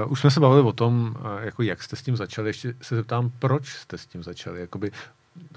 [0.05, 2.49] uh, už jsme se bavili o tom, uh, jako jak jste s tím začali.
[2.49, 4.59] Ještě se zeptám, proč jste s tím začali?
[4.59, 4.91] Jakoby,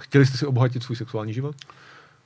[0.01, 1.57] chtěli jste si obohatit svůj sexuální život?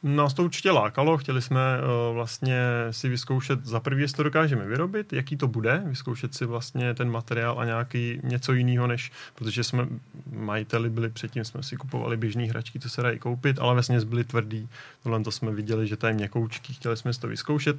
[0.02, 2.60] Nás to určitě lákalo, chtěli jsme uh, vlastně
[2.90, 7.10] si vyzkoušet, za prvý, jestli to dokážeme vyrobit, jaký to bude, vyzkoušet si vlastně ten
[7.10, 9.86] materiál a nějaký něco jiného, než, protože jsme
[10.32, 14.24] majiteli byli předtím, jsme si kupovali běžné hračky, co se dají koupit, ale vlastně byly
[14.24, 14.68] tvrdý.
[15.02, 17.76] Tohle to jsme viděli, že tady měkoučky, chtěli jsme si to vyzkoušet.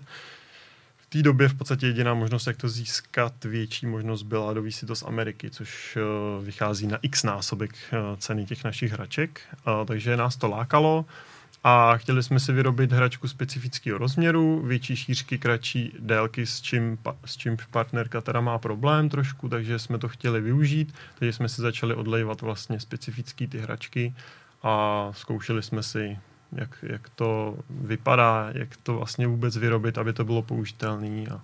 [0.97, 4.95] V té době v podstatě jediná možnost, jak to získat, větší možnost byla dovísit to
[4.95, 9.41] z Ameriky, což uh, vychází na x násobek uh, ceny těch našich hraček,
[9.85, 11.05] takže nás to lákalo
[11.63, 17.37] a chtěli jsme si vyrobit hračku specifického rozměru, větší šířky, kratší délky, s čím, s
[17.37, 21.95] čím partnerka teda má problém trošku, takže jsme to chtěli využít, takže jsme si začali
[21.95, 24.13] odlejvat vlastně specifické ty hračky
[24.63, 26.19] a zkoušeli jsme si,
[26.51, 31.41] jak, jak to vypadá, jak to vlastně vůbec vyrobit, aby to bylo použitelné a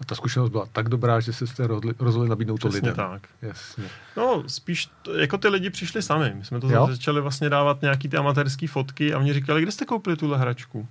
[0.00, 2.96] A ta zkušenost byla tak dobrá, že se jste rozhodli, rozhodli nabídnout to Přesně lidem.
[3.10, 3.28] tak.
[3.42, 3.84] Jasně.
[4.16, 6.32] No, spíš to, jako ty lidi přišli sami.
[6.34, 6.86] My jsme to Jo?
[6.90, 10.88] začali vlastně dávat nějaký ty amatérský fotky a oni říkali, kde jste koupili tuhle hračku?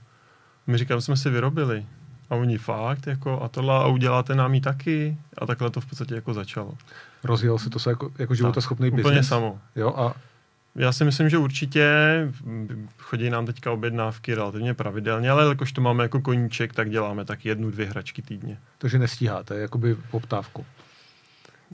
[0.67, 1.85] My říkám, jsme si vyrobili.
[2.29, 5.17] A oni fakt, jako, a tohle, a uděláte nám ji taky.
[5.37, 6.73] A takhle to v podstatě jako začalo.
[7.23, 9.27] Rozjel se to se jako, jako životaschopný Úplně biznis.
[9.27, 9.59] samo.
[9.75, 10.13] Jo, a
[10.75, 11.87] Já si myslím, že určitě
[12.97, 17.45] chodí nám teďka objednávky relativně pravidelně, ale jakož to máme jako koníček, tak děláme tak
[17.45, 18.57] jednu, dvě hračky týdně.
[18.77, 20.65] takže nestíháte, jakoby poptávku.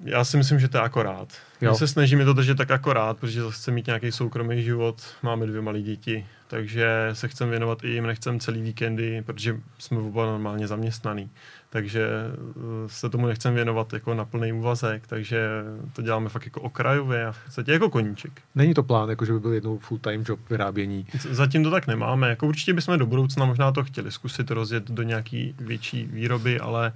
[0.04, 1.34] Já si myslím, že to je akorát.
[1.62, 1.72] Jo.
[1.72, 5.62] My se snažíme to držet tak akorát, protože chce mít nějaký soukromý život, máme dvě
[5.62, 10.68] malé děti, takže se chceme věnovat i jim, nechcem celý víkendy, protože jsme oba normálně
[10.68, 11.30] zaměstnaný.
[11.76, 15.48] Takže eh, se tomu nechcem věnovat jako na plný úvazek, takže
[15.94, 18.42] to děláme fakt jako okrajově a v podstatě jako koníček.
[18.56, 21.08] Není to plán, jako že by byl jednou full-time job vyrábění.
[21.30, 22.30] Zatím to tak nemáme.
[22.30, 26.94] Jako určitě bychom do budoucna možná to chtěli zkusit rozjet do nějaký větší výroby, ale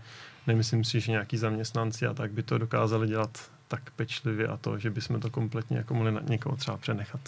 [0.48, 4.78] nemyslím si, že nějaký zaměstnanci a tak by to dokázali dělat tak pečlivě a to,
[4.78, 7.22] že bychom to kompletně jako mohli na někoho třeba přenechat.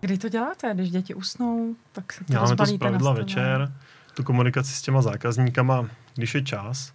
[0.00, 0.74] Kdy to děláte?
[0.74, 3.72] Když děti usnou, tak se to Děláme to zpravidla večer,
[4.14, 6.92] tu komunikaci s těma zákazníkama, když je čas.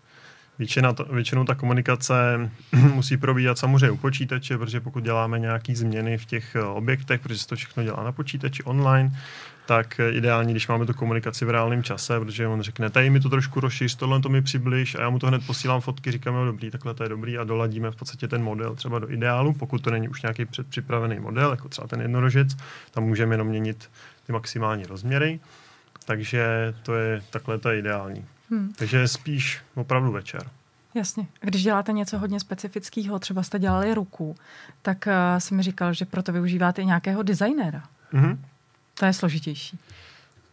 [0.59, 2.49] Většina to, většinou ta komunikace
[2.93, 7.39] musí probíhat samozřejmě u počítače, protože pokud děláme nějaké změny v těch eh, objektech, protože
[7.39, 9.11] se to všechno dělá na počítači online,
[9.65, 13.19] tak eh, ideální, když máme tu komunikaci v reálném čase, protože on řekne, tady mi
[13.19, 16.35] to trošku rozšíř, tohle to mi přibliž a já mu to hned posílám fotky, říkám,
[16.35, 19.53] jo, dobrý, takhle to je dobrý a doladíme v podstatě ten model třeba do ideálu,
[19.53, 22.47] pokud to není už nějaký předpřipravený model, jako třeba ten jednorožec,
[22.91, 23.89] tam můžeme jenom měnit
[24.27, 25.39] ty maximální rozměry,
[26.05, 28.25] takže to je, takhle to je ideální.
[28.49, 30.43] Hmm, Takže spíš opravdu večer.
[30.95, 31.27] jasně.
[31.41, 34.35] A když děláte něco hodně specifického, třeba jste dělali ruku,
[34.81, 37.83] tak uh, jsem mi říkal, že proto využíváte i nějakého designéra.
[38.11, 38.45] Mhm.
[38.93, 39.79] To je složitější.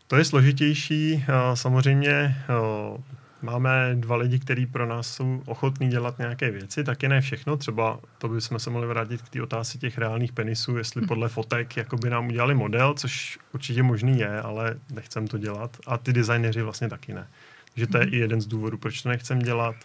[0.07, 1.24] To je složitější.
[1.33, 2.98] a Samozřejmě o,
[3.42, 7.57] máme dva lidi, kteří pro nás jsou ochotní dělat nějaké věci, taky ne všechno.
[7.57, 11.76] Třeba to bychom se mohli vrátit k té otázce těch reálných penisů, jestli podle fotek
[11.76, 15.76] jakoby nám udělali model, což určitě možný je, ale nechcem to dělat.
[15.87, 17.26] A ty designéři vlastně taky ne.
[17.74, 19.76] Takže to je i jeden z důvodů, proč to nechcem dělat,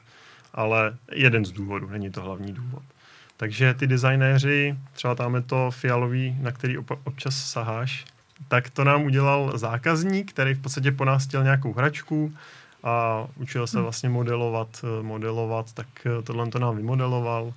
[0.53, 2.83] ale jeden z důvodů, není to hlavní důvod.
[3.37, 8.05] Takže ty designéři, třeba tam je to fialový, na který občas saháš,
[8.47, 12.33] tak to nám udělal zákazník, který v podstatě po nás chtěl nějakou hračku
[12.83, 17.53] a učil se vlastně modelovat, eh, modelovat, tak eh, tohle to nám vymodeloval,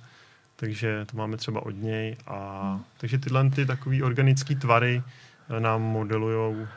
[0.55, 2.17] takže to máme třeba od něj.
[2.27, 5.03] A, takže tyhle ty takový organické tvary
[5.49, 6.67] eh, nám modelují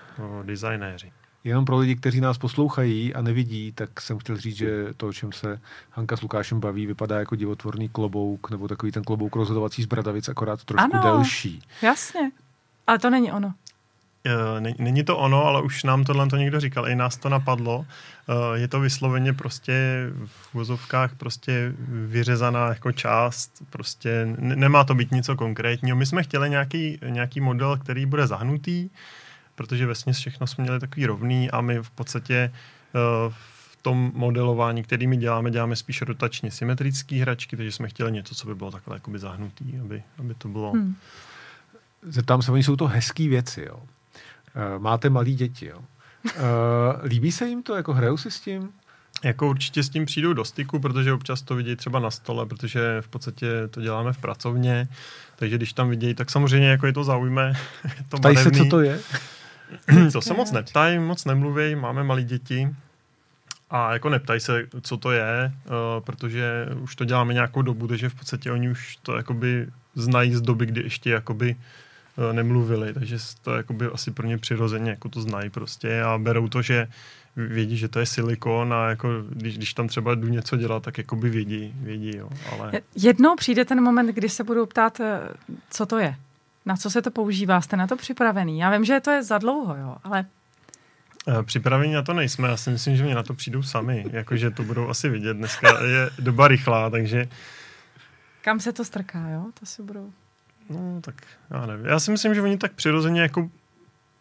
[0.42, 1.12] designéři.
[1.44, 5.12] Jenom pro lidi, kteří nás poslouchají a nevidí, tak jsem chtěl říct, že to, o
[5.12, 5.60] čem se
[5.90, 10.28] Hanka s Lukášem baví, vypadá jako divotvorný klobouk, nebo takový ten klobouk rozhodovací z bradavic,
[10.28, 11.02] akorát trošku Ano.
[11.02, 11.62] delší.
[11.82, 12.30] Jasně.
[12.86, 13.54] Ale to není ono.
[14.24, 17.28] Eh, ne- Není to ono, ale už nám tohle to někdo říkal, i nás to
[17.28, 17.86] napadlo.
[18.28, 25.10] Eh, Je to vysloveně prostě v vozovkách prostě vyřezaná jako část, prostě nemá to být
[25.10, 25.96] něco konkrétního.
[25.96, 28.90] My jsme chtěli nějaký, nějaký model, který bude zahnutý,
[29.54, 33.30] protože vesměs všechno jsme měli takový rovný a my v podstatě eh,
[33.72, 38.34] v tom modelování, který my děláme, děláme spíš rotačně symetrické hračky, takže jsme chtěli něco,
[38.34, 40.72] co by bylo takhle jakoby zahnutý, aby, aby to bylo...
[40.72, 40.94] Hmm.
[42.02, 43.82] Zeptám se, oni jsou to hezký věci, jo.
[44.54, 45.78] Eh, Máte malí děti, jo.
[46.28, 46.40] Eh,
[47.04, 48.68] Líbí se jim to, jako hrajou si s tím?
[49.24, 52.96] Jako určitě s tím přijdou do styku, protože občas to vidějí třeba na stole, protože
[53.00, 54.88] v podstatě to děláme v pracovně,
[55.36, 57.52] takže když tam vidějí, tak samozřejmě jako je to zaujme.
[57.84, 59.00] je to Ptají se, co to je?
[60.12, 62.68] to se moc neptají, moc nemluví, máme malí děti
[63.70, 68.08] a jako neptají se, co to je, uh, protože už to děláme nějakou dobu, takže
[68.08, 71.60] v podstatě oni už to jakoby znají z doby, kdy ještě jakoby uh,
[72.32, 76.62] nemluvili, takže to jakoby asi pro ně přirozeně jako to znají prostě a berou to,
[76.62, 76.88] že
[77.36, 80.98] vědí, že to je silikon a jako když, když tam třeba jdu něco dělat, tak
[80.98, 82.72] jakoby vědí, vědí, jo, ale...
[82.96, 85.20] Jednou přijde ten moment, kdy se budou ptát, eh,
[85.70, 86.14] co to je.
[86.66, 87.60] Na co se to používá?
[87.60, 88.58] Jste na to připravený?
[88.58, 90.24] Já vím, že to je za dlouho, jo, ale
[91.28, 94.50] Eh, Připravení na to nejsme, já si myslím, že mě na to přijdou sami, jakože
[94.50, 95.34] to budou asi vidět.
[95.34, 97.28] Dneska je doba rychlá, takže
[98.40, 99.44] kam se to strká, jo?
[99.60, 100.12] To si budou...
[100.70, 101.14] no tak
[101.50, 101.86] já nevím.
[101.86, 103.50] Já si myslím, že oni tak přirozeně jako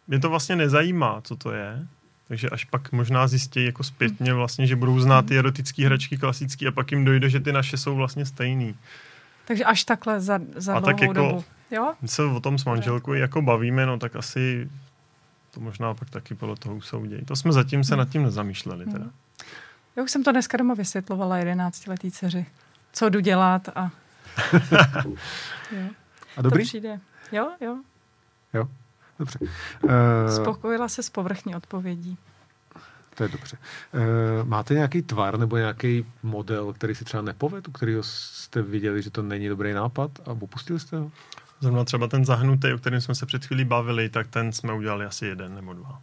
[0.08, 1.86] mě to vlastně nezajímá, co to je.
[2.28, 6.68] Takže až pak možná zjistí jako zpětně vlastně, že budou znát ty erotické hračky klasické
[6.68, 8.76] a pak jim dojde, že ty naše jsou vlastně stejný.
[9.44, 11.44] Takže až takhle za, za A dlouhou tak jako- dobu.
[11.70, 11.94] Jo?
[12.02, 14.70] My se o tom s manželkou jako bavíme, no tak asi
[15.50, 17.24] to možná pak taky podle toho usoudějí.
[17.24, 19.06] To jsme zatím se nad tím nezamýšleli teda.
[19.96, 22.46] Já už jsem to dneska doma vysvětlovala 11-letý dceři.
[22.92, 23.90] Co jdu dělat a...
[25.72, 25.88] jo.
[26.36, 26.64] A dobrý?
[26.64, 27.00] To přijde.
[27.32, 27.78] Jo, jo.
[29.18, 29.38] Dobře.
[29.82, 29.90] Uh,
[30.42, 32.18] Spokojila se s povrchní odpovědí.
[33.14, 33.56] To je dobře.
[33.94, 39.02] E, máte nějaký tvar nebo nějaký model, který si třeba nepovedl, u kterého jste viděli,
[39.02, 41.10] že to není dobrý nápad a opustili jste ho?
[41.60, 45.04] Zrovna třeba ten zahnutý, o kterém jsme se před chvílí bavili, tak ten jsme udělali
[45.04, 46.00] asi jeden nebo dva.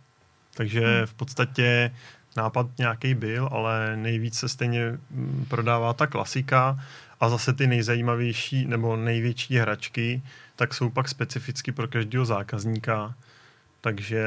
[0.54, 1.06] Takže hmm.
[1.06, 1.92] v podstatě
[2.38, 6.80] nápad nějaký byl, ale nejvíc se stejně mm, prodává ta klasika
[7.20, 10.22] a zase ty nejzajímavější nebo největší hračky,
[10.56, 13.16] tak jsou pak specificky pro každého zákazníka.
[13.82, 14.24] Takže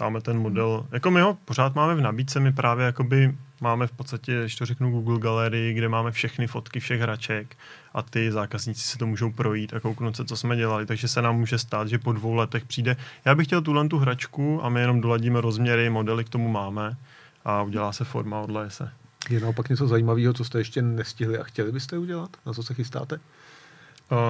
[0.00, 3.92] máme ten model, jako my ho pořád máme v nabídce, my právě jakoby máme v
[3.92, 7.56] podstatě, když to řeknu, Google Gallery, kde máme všechny fotky všech hraček
[7.94, 10.86] a ty zákazníci si to můžou projít a kouknout se, co jsme dělali.
[10.86, 13.98] Takže se nám může stát, že po dvou letech přijde, já bych chtěl tuhle tu
[13.98, 16.96] hračku a my jenom doladíme rozměry, modely k tomu máme
[17.44, 19.01] a udělá se forma, odleje se.
[19.30, 22.36] Je naopak něco zajímavého, co jste ještě nestihli a chtěli byste udělat?
[22.46, 23.20] Na co se chystáte?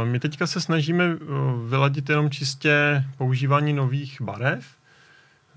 [0.05, 1.17] My teďka se snažíme
[1.69, 4.67] vyladit jenom čistě používání nových barev,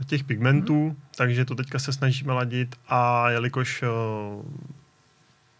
[0.05, 0.95] těch pigmentů, hmm.
[1.17, 3.83] takže to teďka se snažíme ladit a jelikož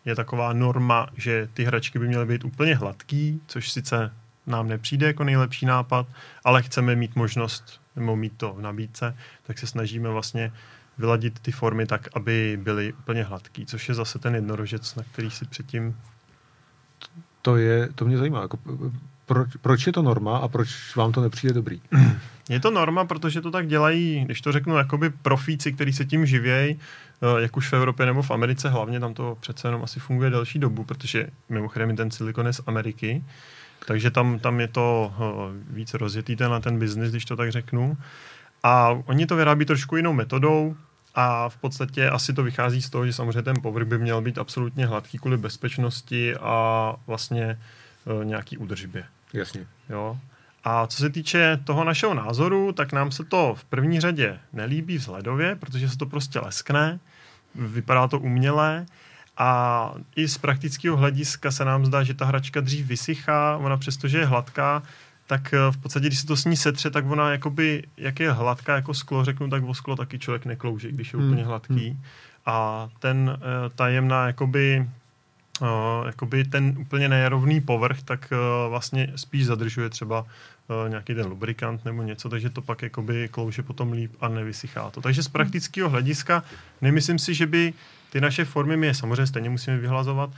[0.06, 4.14] je taková norma, že ty hračky by měly být úplně hladký, což sice
[4.48, 6.08] nám nepřijde jako nejlepší nápad,
[6.44, 10.54] ale chceme mít možnost, nebo mít to v nabídce, tak se snažíme vlastně
[10.98, 15.32] vyladit ty formy tak, aby byly úplně hladký, což je zase ten jednorožec, na který
[15.32, 15.96] si předtím...
[17.42, 18.42] To, je, to mě zajímá.
[18.42, 18.58] Jako,
[19.26, 21.82] proč, proč je to norma a proč vám to nepřijde dobrý?
[22.50, 26.26] Je to norma, protože to tak dělají, když to řeknu, jakoby profíci, kteří se tím
[26.26, 26.80] živějí,
[27.22, 30.30] eh, jak už v Evropě nebo v Americe hlavně, tam to přece jenom asi funguje
[30.30, 33.24] delší dobu, protože mimochodem ten silikon je z Ameriky,
[33.88, 37.52] takže tam, tam je to eh, víc rozjetý ten na ten biznis, když to tak
[37.52, 37.98] řeknu.
[38.64, 40.76] A oni to vyrábí trošku jinou metodou
[41.16, 44.38] a v podstatě asi to vychází z toho, že samozřejmě ten povrch by měl být
[44.38, 47.60] absolutně hladký kvůli bezpečnosti a vlastně
[48.06, 49.06] uh, nějaký údržbě.
[49.34, 49.68] Jasně.
[49.90, 50.18] Jo.
[50.64, 54.98] A co se týče toho našeho názoru, tak nám se to v první řadě nelíbí
[54.98, 57.00] vzhledově, protože se to prostě leskne,
[57.56, 58.86] vypadá to umělé
[59.38, 64.18] a i z praktického hlediska se nám zdá, že ta hračka dřív vysychá, ona přestože
[64.18, 64.84] je hladká,
[65.28, 68.32] tak eh, v podstatě, když se to s ní setře, tak ona jakoby, jak je
[68.32, 71.28] hladká jako sklo, řeknu, tak o sklo taky člověk neklouží, když je hmm.
[71.28, 71.90] úplně hladký.
[71.90, 72.02] Hmm.
[72.46, 74.90] A ten uh, tajemná jakoby
[75.62, 75.68] uh,
[76.06, 81.86] jakoby ten úplně nerovný povrch, tak uh, vlastně spíš zadržuje třeba uh, nějaký ten lubrikant
[81.86, 85.02] nebo něco, takže to pak jakoby klouže potom líp a nevysychá to.
[85.02, 86.44] Takže z praktického hlediska
[86.82, 87.74] nemyslím si, že by
[88.10, 90.30] ty naše formy, my je samozřejmě stejně musíme vyhlazovat,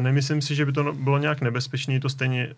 [0.00, 2.54] nemyslím si, že by to bylo nějak nebezpečné, to stejně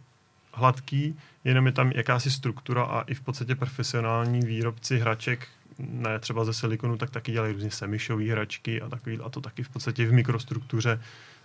[0.59, 6.45] hladký, jenom je tam jakási struktura a i v podstatě profesionální výrobci hraček, ne třeba
[6.45, 10.07] ze silikonu, tak taky dělají různě semišové hračky a takový, a to taky v podstatě
[10.07, 11.01] v mikrostruktuře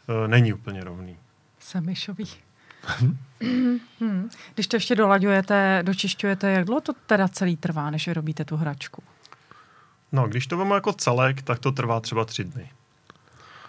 [0.08, 1.18] uh, není úplně rovný.
[1.60, 2.26] Semišový.
[4.00, 4.30] hmm.
[4.54, 9.04] Když to ještě dolaďujete, dočišťujete, jak dlouho to teda celý trvá, než vyrobíte tu hračku?
[10.12, 12.70] No, když to máme jako celek, tak to trvá třeba tři dny.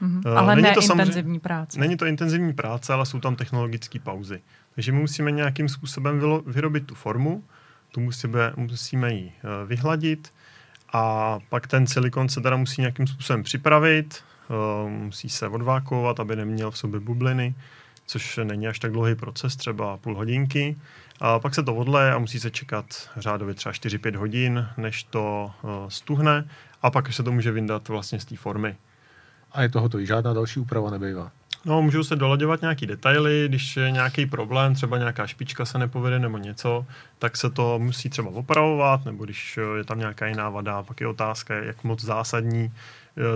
[0.02, 0.30] Mm-hmm.
[0.30, 1.80] Uh, ale ne to intenzivní práce.
[1.80, 4.42] Není to intenzivní práce, ale jsou tam technologické pauzy.
[4.74, 7.44] Takže my musíme nějakým způsobem vyrobit tu formu,
[7.92, 10.32] tu musíme, musíme ji uh, vyhladit
[10.92, 16.36] a pak ten silikon se teda musí nějakým způsobem připravit, uh, musí se odvákovat, aby
[16.36, 17.54] neměl v sobě bubliny,
[18.06, 20.76] což není až tak dlouhý proces, třeba půl hodinky.
[21.20, 25.50] A pak se to odleje a musí se čekat řádově třeba 4-5 hodin, než to
[25.62, 26.48] uh, stuhne
[26.82, 28.76] a pak se to může vyndat vlastně z té formy.
[29.52, 31.30] A je to hotový, žádná další úprava nebývá?
[31.66, 36.18] No, můžou se dolaďovat nějaký detaily, když je nějaký problém, třeba nějaká špička se nepovede
[36.18, 36.86] nebo něco,
[37.18, 41.06] tak se to musí třeba opravovat, nebo když je tam nějaká jiná vada, pak je
[41.06, 42.72] otázka, jak moc zásadní,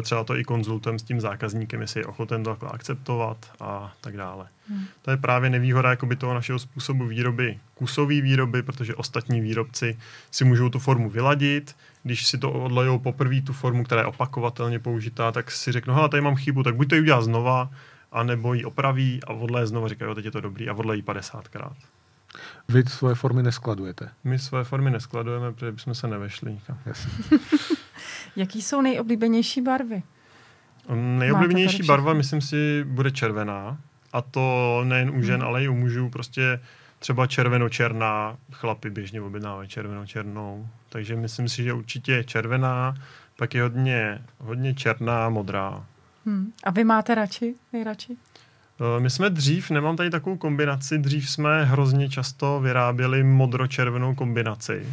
[0.03, 4.47] třeba to i konzultujeme s tím zákazníkem, jestli je ochoten to akceptovat a tak dále.
[4.69, 4.85] Hmm.
[5.03, 9.99] To je právě nevýhoda jakoby toho našeho způsobu výroby, kusové výroby, protože ostatní výrobci
[10.31, 14.79] si můžou tu formu vyladit, když si to odlejou poprvé tu formu, která je opakovatelně
[14.79, 17.71] použitá, tak si řeknou, hele, tady mám chybu, tak buď to udělá znova,
[18.13, 21.73] anebo ji opraví a odle znovu říkají, teď je to dobrý a odle jí 50krát.
[22.69, 24.09] Vy svoje formy neskladujete?
[24.25, 26.79] My svoje formy neskladujeme, protože bychom se nevešli nikam.
[28.37, 30.03] Jaký jsou nejoblíbenější barvy?
[30.95, 33.79] Nejoblíbenější barva, myslím si, bude červená.
[34.13, 35.49] A to nejen u žen, hmm.
[35.49, 36.11] ale i u mužů.
[36.11, 36.61] Prostě
[36.99, 40.69] třeba červeno-černá, chlapy běžně objednávají červeno-černou.
[40.89, 42.95] Takže myslím si, že určitě červená,
[43.37, 45.87] pak je hodně, hodně černá, modrá.
[46.29, 46.53] Hmm.
[46.65, 48.17] A vy máte radši, nejradši?
[48.81, 54.87] Eh, my jsme dřív, nemám tady takovou kombinaci, dřív jsme hrozně často vyráběli modro-červenou kombinaci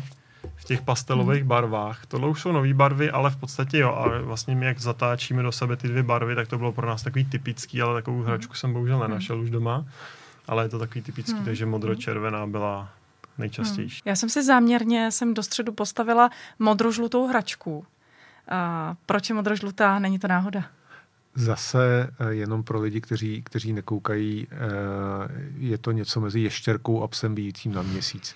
[0.55, 1.47] v těch pastelových hmm.
[1.47, 2.05] barvách.
[2.05, 3.91] Tohle už jsou nové barvy, ale v podstatě jo.
[3.91, 7.03] A vlastně my, jak zatáčíme do sebe ty dvě barvy, tak to bylo pro nás
[7.03, 8.25] takový typický, ale takovou hmm.
[8.25, 9.09] hračku jsem bohužel hmm.
[9.09, 9.45] nenašel hmm.
[9.45, 9.85] už doma.
[10.47, 11.45] Ale je to takový typický, hmm.
[11.45, 12.89] takže modro-červená byla
[13.37, 14.01] nejčastější.
[14.05, 14.09] Hmm.
[14.09, 17.85] Já jsem si záměrně jsem do středu postavila modro-žlutou hračku,
[18.49, 19.99] A proč je modrožlutá?
[19.99, 20.63] Není to náhoda.
[21.35, 24.57] Zase eh, jenom pro lidi, kteří, kteří nekoukají, eh,
[25.57, 28.35] je to něco mezi ještěrkou a psem bíjícím na měsíc.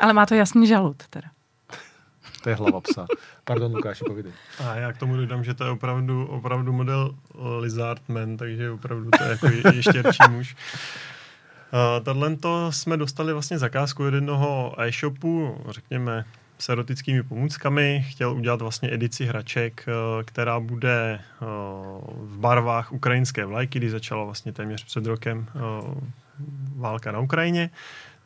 [0.00, 1.28] Ale má to jasný žalud teda.
[2.42, 3.06] To je hlava psa.
[3.44, 4.32] Pardon, Lukáši, povídej.
[4.58, 7.14] A já k tomu dodám, že to je opravdu, opravdu model
[7.58, 10.56] Lizardman, takže opravdu to je jako ještěrčí muž.
[11.72, 16.24] Uh, Tohle to jsme dostali vlastně zakázku jednoho e-shopu, řekněme,
[16.62, 18.06] s erotickými pomůckami.
[18.08, 19.86] Chtěl udělat vlastně edici hraček,
[20.24, 21.20] která bude
[22.16, 25.46] v barvách ukrajinské vlajky, kdy začala vlastně téměř před rokem
[26.76, 27.70] válka na Ukrajině.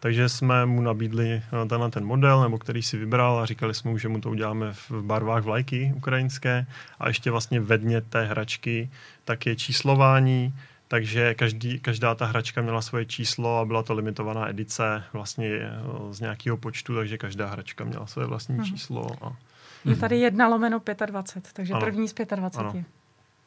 [0.00, 3.98] Takže jsme mu nabídli tenhle ten model, nebo který si vybral a říkali jsme mu,
[3.98, 6.66] že mu to uděláme v barvách vlajky ukrajinské
[7.00, 8.90] a ještě vlastně vedně té hračky
[9.24, 10.54] tak je číslování,
[10.88, 15.70] takže každý, každá ta hračka měla svoje číslo a byla to limitovaná edice vlastně eh,
[16.10, 18.64] z nějakého počtu, takže každá hračka měla své vlastní hmm.
[18.64, 19.06] číslo.
[19.24, 19.36] A...
[19.84, 21.80] Je tady jedna lomeno 25, takže ano.
[21.80, 22.58] první z 25.
[22.58, 22.84] Ano.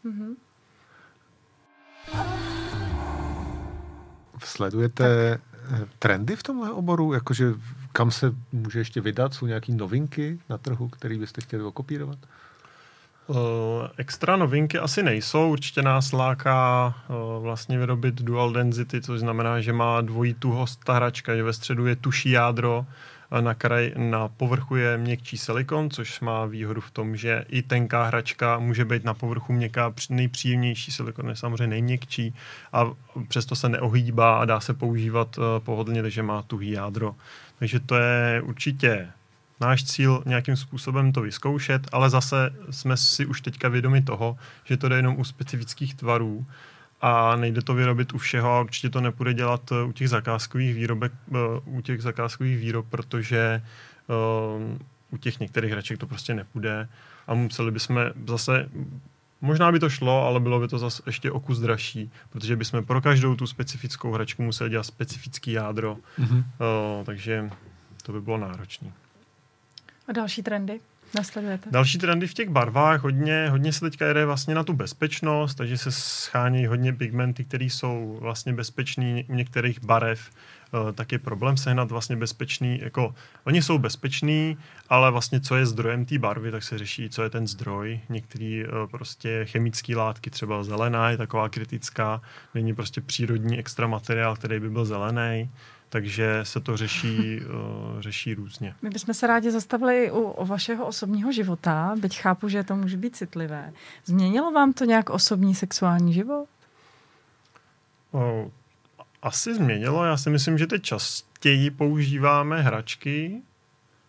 [0.06, 0.36] Mm-hmm.
[4.44, 5.40] Sledujete eh,
[6.00, 7.14] trendy v tomhle oboru?
[7.14, 7.54] Jakože
[7.92, 9.34] kam se může ještě vydat?
[9.34, 12.20] Jsou nějaké novinky na trhu, které byste chtěli okopírovat?
[13.30, 13.36] Uh,
[13.98, 15.52] extra novinky asi nejsou.
[15.52, 20.94] Určitě nás láká uh, vlastně vyrobit dual density, což znamená, že má dvojí tuhost ta
[20.94, 22.86] hračka, že ve středu je tuší jádro,
[23.42, 28.04] na, kraj, na povrchu je měkčí silikon, což má výhodu v tom, že i tenká
[28.04, 32.36] hračka může být na povrchu měkká, nejpříjemnější silikon je samozřejmě nejměkčí
[32.74, 32.92] a
[33.28, 37.16] přesto se neohýbá a dá se používat uh, pohodlně, takže má tuhý jádro.
[37.60, 39.08] Takže to je určitě
[39.60, 44.78] náš cíl nějakým způsobem to vyzkoušet, ale zase jsme si už teďka vědomi toho, že
[44.78, 46.46] to jde jenom u specifických tvarů
[47.02, 50.76] a nejde to vyrobit u všeho a určitě to nepůjde dělat eh, u těch zakázkových
[50.76, 53.62] výrobek, eh, u těch zakázkových výrob, protože
[54.08, 54.78] uh,
[55.12, 56.90] u těch některých hraček to prostě nepůjde
[57.28, 58.70] a museli bychom zase
[59.42, 62.86] Možná by to šlo, ale bylo by to zase ještě o kus dražší, protože bychom
[62.86, 66.38] pro každou tu specifickou hračku museli dělat specifický jádro, mm-hmm.
[66.38, 67.50] uh, takže
[68.04, 68.92] to by bylo náročné.
[70.10, 70.80] A další trendy?
[71.16, 71.70] Nasledujete?
[71.72, 75.78] Další trendy v těch barvách, hodně, hodně se teďka jde vlastně na tu bezpečnost, takže
[75.78, 80.30] se schánějí hodně pigmenty, které jsou vlastně bezpečný u některých barev,
[80.72, 84.58] uh, tak je problém sehnat vlastně bezpečný, jako oni jsou bezpeční,
[84.90, 88.00] ale vlastně co je zdrojem té barvy, tak se řeší, co je ten zdroj.
[88.10, 92.22] Některé uh, prostě chemické látky, třeba zelená je taková kritická,
[92.54, 95.50] není prostě přírodní extra materiál, který by byl zelený
[95.90, 98.76] takže se to řeší, uh, řeší různě.
[98.82, 102.98] My bychom se rádi zastavili u, u vašeho osobního života, byť chápu, že to může
[102.98, 103.74] být citlivé.
[104.06, 106.46] Změnilo vám to nějak osobní sexuální život?
[108.12, 108.22] Uh,
[109.22, 110.06] asi změnilo.
[110.06, 113.42] Já si myslím, že teď častěji používáme hračky.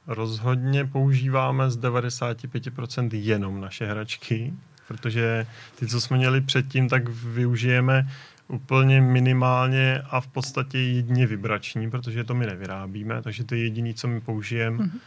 [0.07, 4.55] Rozhodně používáme z 95% jenom naše hračky,
[4.88, 5.47] protože
[5.79, 8.09] ty, co jsme měli předtím, tak využijeme
[8.51, 13.95] úplně minimálně a v podstatě jedině vibrační, protože to my nevyrábíme, takže to je jediný,
[13.95, 14.79] co my použijeme.
[14.79, 15.01] Mm-hmm.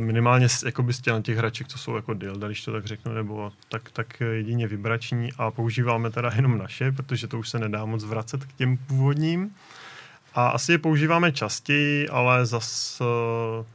[0.00, 3.90] Minimálně jakoby z těch hraček, co jsou jako dilda, když to tak řeknu, nebo tak,
[3.90, 8.44] tak jedině vibrační a používáme teda jenom naše, protože to už se nedá moc vracet
[8.44, 9.50] k těm původním.
[10.34, 13.02] A asi je používáme častěji, ale zas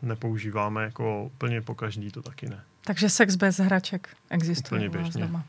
[0.02, 2.60] nepoužíváme jako úplně po každý, to taky ne.
[2.84, 5.22] Takže sex bez hraček existuje úplně běžně.
[5.22, 5.46] doma.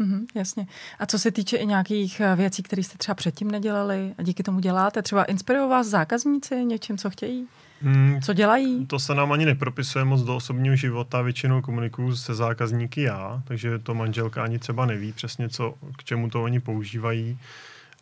[0.00, 0.66] Mm-hmm, jasně.
[0.98, 4.42] A co se týče i nějakých eh, věcí, které jste třeba předtím nedělali a díky
[4.42, 7.46] tomu děláte, třeba inspirují vás zákazníci něčím, co chtějí?
[7.82, 8.86] Hmm, co dělají?
[8.86, 13.78] To se nám ani nepropisuje moc do osobního života, většinou komunikuju se zákazníky já, takže
[13.78, 17.38] to manželka ani třeba neví přesně, co, k čemu to oni používají.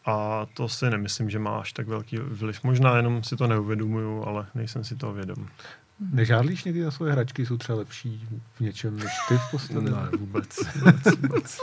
[0.06, 2.64] A to si nemyslím, že má až tak velký vliv.
[2.64, 5.48] Možná jenom si to neuvědomuju, ale nejsem si toho vědom.
[6.12, 9.80] Nežádlíš někdy na svoje hračky, jsou třeba lepší v něčem než ty v podstatě?
[9.80, 10.58] Ne, vůbec.
[10.74, 11.60] vůbec, vůbec.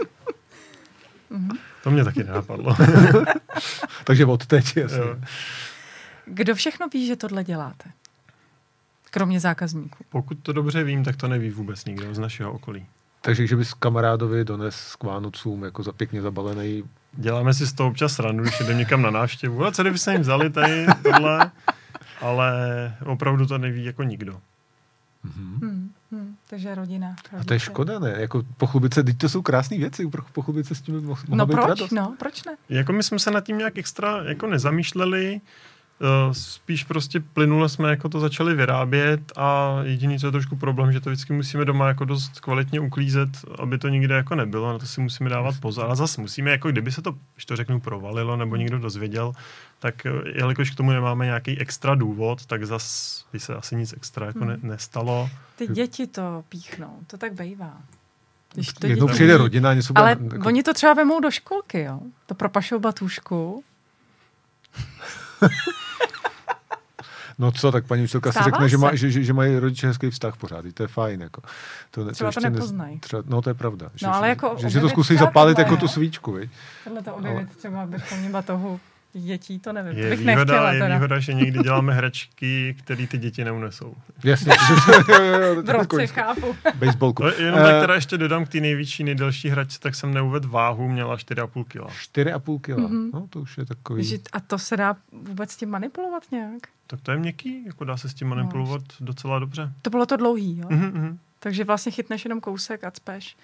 [1.32, 1.58] Mm-hmm.
[1.84, 2.76] To mě taky nenapadlo.
[4.04, 4.98] Takže od teď, jasně.
[4.98, 5.16] Jo.
[6.26, 7.92] Kdo všechno ví, že tohle děláte?
[9.12, 10.06] Kromě zákazníků.
[10.10, 12.86] Pokud to dobře vím, tak to neví vůbec nikdo z našeho okolí.
[13.22, 16.84] Takže, že bys kamarádovi dones k Vánocům jako za pěkně zabalený...
[17.14, 19.66] Děláme si z toho občas randu, když jdeme někam na návštěvu.
[19.66, 21.52] A co kdyby se jim vzali tady tohle?
[22.22, 22.54] Ale
[23.06, 24.34] opravdu to neví jako nikdo.
[24.34, 25.60] Mm-hmm.
[25.60, 25.92] Hmm, hmm,
[26.52, 27.08] takže rodina.
[27.08, 27.38] Rodiče.
[27.42, 28.14] A to je škoda, ne?
[28.18, 31.54] Jako pochlubit se, teď to jsou krásné věci, pochlubit se s tím mohla No být
[31.54, 31.92] proč, radost.
[31.92, 32.56] no, proč ne?
[32.70, 35.42] Jako my jsme se nad tím nějak extra jako nezamýšleli,
[36.32, 41.00] spíš prostě plynule jsme jako to začali vyrábět a jediný, co je trošku problém, že
[41.00, 43.30] to vždycky musíme doma jako dost kvalitně uklízet,
[43.60, 45.92] aby to nikde jako nebylo, na to si musíme dávat pozor.
[45.92, 49.34] A zase musíme, jako kdyby se to, když to řeknu, provalilo nebo někdo dozvěděl,
[49.80, 53.94] tak eh, jelikož k tomu nemáme nějaký extra důvod, tak zas by se asi nic
[53.94, 54.48] extra jako hmm.
[54.48, 55.30] ne, nestalo.
[55.56, 57.78] Ty děti to píchnou, to tak bývá.
[58.54, 60.02] Když to Jednou děti- přijde rodina, něco bude...
[60.02, 62.00] Ale jako- oni to třeba vemou do školky, jo?
[62.26, 63.64] To propašou batůžku.
[67.42, 68.98] No co, tak paní učitelka si Stává řekne, že, má, se.
[68.98, 71.22] že, že, že mají rodiče hezký vztah pořád, i to je fajn.
[71.22, 71.42] Jako.
[71.92, 73.00] To, ne- Třeba to nes- nepoznají.
[73.00, 73.90] Třeba, no to je pravda.
[73.96, 75.90] Že, ale jako že, že to zkusí zapálit jako tu jo.
[75.90, 76.50] svíčku, viď?
[76.84, 78.80] Tohle to objevit třeba vrcholní batohu
[79.20, 79.98] dětí, to nevím.
[79.98, 80.96] Je to bych výhoda, nechtěla je teda.
[80.96, 83.94] výhoda, že někdy děláme hračky, které ty děti neunesou.
[84.24, 84.54] Jasně.
[85.88, 86.34] koňská.
[86.34, 86.56] chápu.
[86.76, 87.24] Baseballku.
[87.24, 90.50] No, jenom Eh, tak teda ještě dodám k té největší, nejdelší hračce, tak jsem neuvedl
[90.50, 91.76] váhu, měla 4,5 kg.
[92.16, 92.78] 4,5 kg.
[92.78, 93.10] Mhm.
[93.14, 94.04] No to už je takový...
[94.04, 94.96] Že- A to se dá
[95.28, 96.62] vůbec s tím manipulovat nějak?
[96.88, 99.72] Tak to je měkký, jako dá se s tím manipulovat docela dobře.
[99.82, 100.68] To bylo to dlouhý, jo?
[100.70, 101.18] Mhm, mhm.
[101.44, 103.38] Takže vlastně chytneš jenom kousek a cpeš.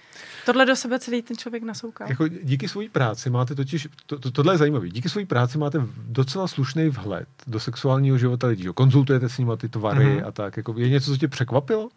[0.45, 2.05] Tohle do sebe celý ten člověk nasouká.
[2.09, 5.81] Jako díky své práci máte totiž, to, to, tohle je zajímavé, díky své práci máte
[5.97, 8.63] docela slušný vhled do sexuálního života lidí.
[8.65, 8.73] Jo.
[8.73, 10.25] Konzultujete s nimi ty tvary Mhm.
[10.27, 10.57] a tak.
[10.57, 11.89] Jako, je něco, co tě překvapilo?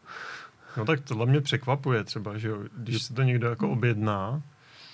[0.77, 4.43] No tak tohle mě překvapuje třeba, že jo, když se to někdo jako objedná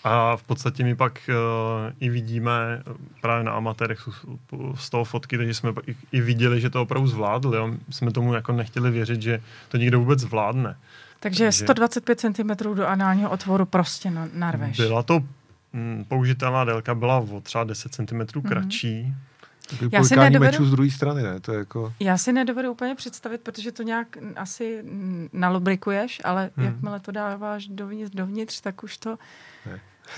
[0.09, 4.39] a v podstatě my pak uh, i vidíme eh, právě na amatérech jsou
[4.75, 7.57] z toho fotky, takže jsme pak i, i viděli, že to opravdu zvládli.
[7.57, 7.71] Jo.
[7.91, 10.77] Jsme tomu jako nechtěli věřit, že to někdo vůbec zvládne.
[11.21, 14.77] Takže Takže- 125 cm do análního otvoru prostě na, narveš.
[14.77, 15.21] Byla to
[15.73, 19.15] mm, použitelná délka byla o třeba 10 cm kratší.
[19.71, 21.41] Takový Já si nedovedu- mečů z druhé strany, ne?
[21.41, 21.93] To je jako...
[22.01, 24.85] Já si nedovedu úplně představit, protože to nějak asi
[25.33, 26.67] nalobrikuješ, ale Hmm.
[26.67, 29.17] jakmile to dáváš dovnitř, dovnitř, tak už to...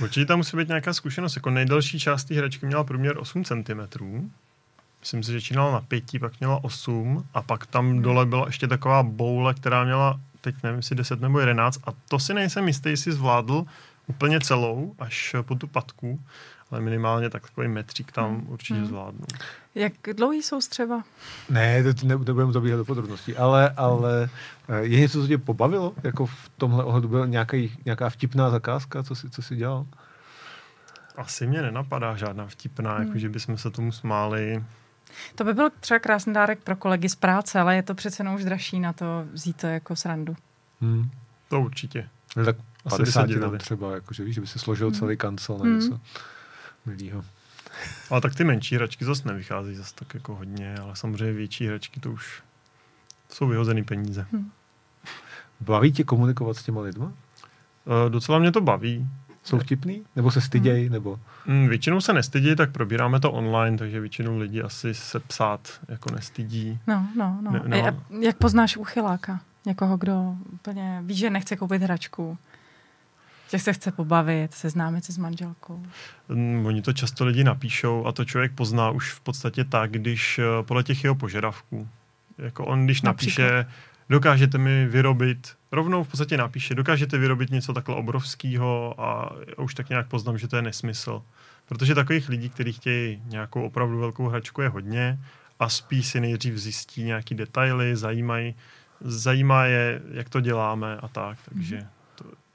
[0.02, 1.36] Určitě tam musí být nějaká zkušenost.
[1.36, 3.80] Jako nejdelší část té hračky měla průměr 8 cm.
[5.00, 8.68] Myslím si, že začínala na 5, pak měla 8 a pak tam dole byla ještě
[8.68, 12.88] taková boule, která měla, teď nevím, jestli 10 nebo 11 a to si nejsem jistý,
[12.88, 13.64] jestli zvládl
[14.06, 16.20] úplně celou, až po tu patku,
[16.70, 18.86] ale minimálně tak takový metřík tam určitě Hmm.
[18.86, 19.26] zvládnu.
[19.78, 21.02] Jak dlouhý jsou střeva?
[21.50, 24.28] Ne, to, to ne, nebudeme zabíhat do podrobností, ale, ale
[24.68, 25.94] eh, je něco, co tě pobavilo?
[26.04, 29.86] Jako v tomhle ohledu byla nějaký, nějaká vtipná zakázka, co jsi, co jsi dělal?
[31.16, 33.06] Asi mě nenapadá žádná vtipná, Hmm.
[33.06, 34.64] jako že bychom se tomu smáli.
[35.34, 38.34] To by byl třeba krásný dárek pro kolegy z práce, ale je to přece jenom
[38.34, 40.36] už dražší na to vzít to jako srandu.
[40.80, 41.10] Hmm.
[41.48, 42.08] To určitě.
[42.36, 43.58] No, tak Asi by se 50 nám divili.
[43.58, 45.74] třeba, jakože víš, že by se složil celý kancel na Hmm.
[45.74, 46.00] něco
[46.86, 47.24] milýho.
[48.10, 52.00] Ale tak ty menší hračky zase nevycházejí zase tak jako hodně, ale samozřejmě větší hračky
[52.00, 52.42] to už
[53.28, 54.26] jsou vyhozený peníze.
[55.60, 57.12] Baví tě komunikovat s těma lidma?
[58.06, 59.08] E, docela mě to baví.
[59.42, 60.04] Jsou vtipný?
[60.16, 60.88] Nebo se stydějí?
[60.88, 61.20] Nebo...
[61.46, 66.10] Mm, Většinou se nestydí, tak probíráme to online, takže většinou lidi asi se psát jako
[66.14, 66.78] nestydí.
[66.86, 67.50] No, no, no.
[67.66, 68.20] Ne- no.
[68.20, 69.40] Jak poznáš úchyláka?
[69.66, 72.38] Někoho, kdo úplně ví, že nechce koupit hračku,
[73.50, 75.82] že se chce pobavit, seznámit se s manželkou.
[76.28, 80.38] Mm, Oni to často lidi napíšou a to člověk pozná už v podstatě tak, když
[80.38, 81.88] eh, podle těch jeho požadavků.
[82.38, 83.44] Jako on, když Například?
[83.44, 83.66] napíše,
[84.08, 89.88] dokážete mi vyrobit, rovnou v podstatě napíše, dokážete vyrobit něco takhle obrovského a už tak
[89.88, 91.22] nějak poznám, že to je nesmysl.
[91.68, 95.18] Protože takových lidí, kteří chtějí nějakou opravdu velkou hračku, je hodně
[95.60, 98.54] a spíš si nejdřív zjistí nějaký detaily, zajímají,
[99.00, 101.38] zajímá je, jak to děláme a tak.
[101.48, 101.86] Takže to,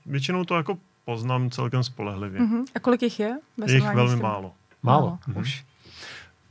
[0.06, 2.42] většinou to jako poznám celkem spolehlivě.
[2.42, 2.66] Uh-huh.
[2.76, 3.38] A kolik jich je?
[3.58, 4.54] ve Je jich velmi málo.
[4.84, 5.20] Málo.
[5.28, 5.40] Málo.
[5.40, 5.66] Už.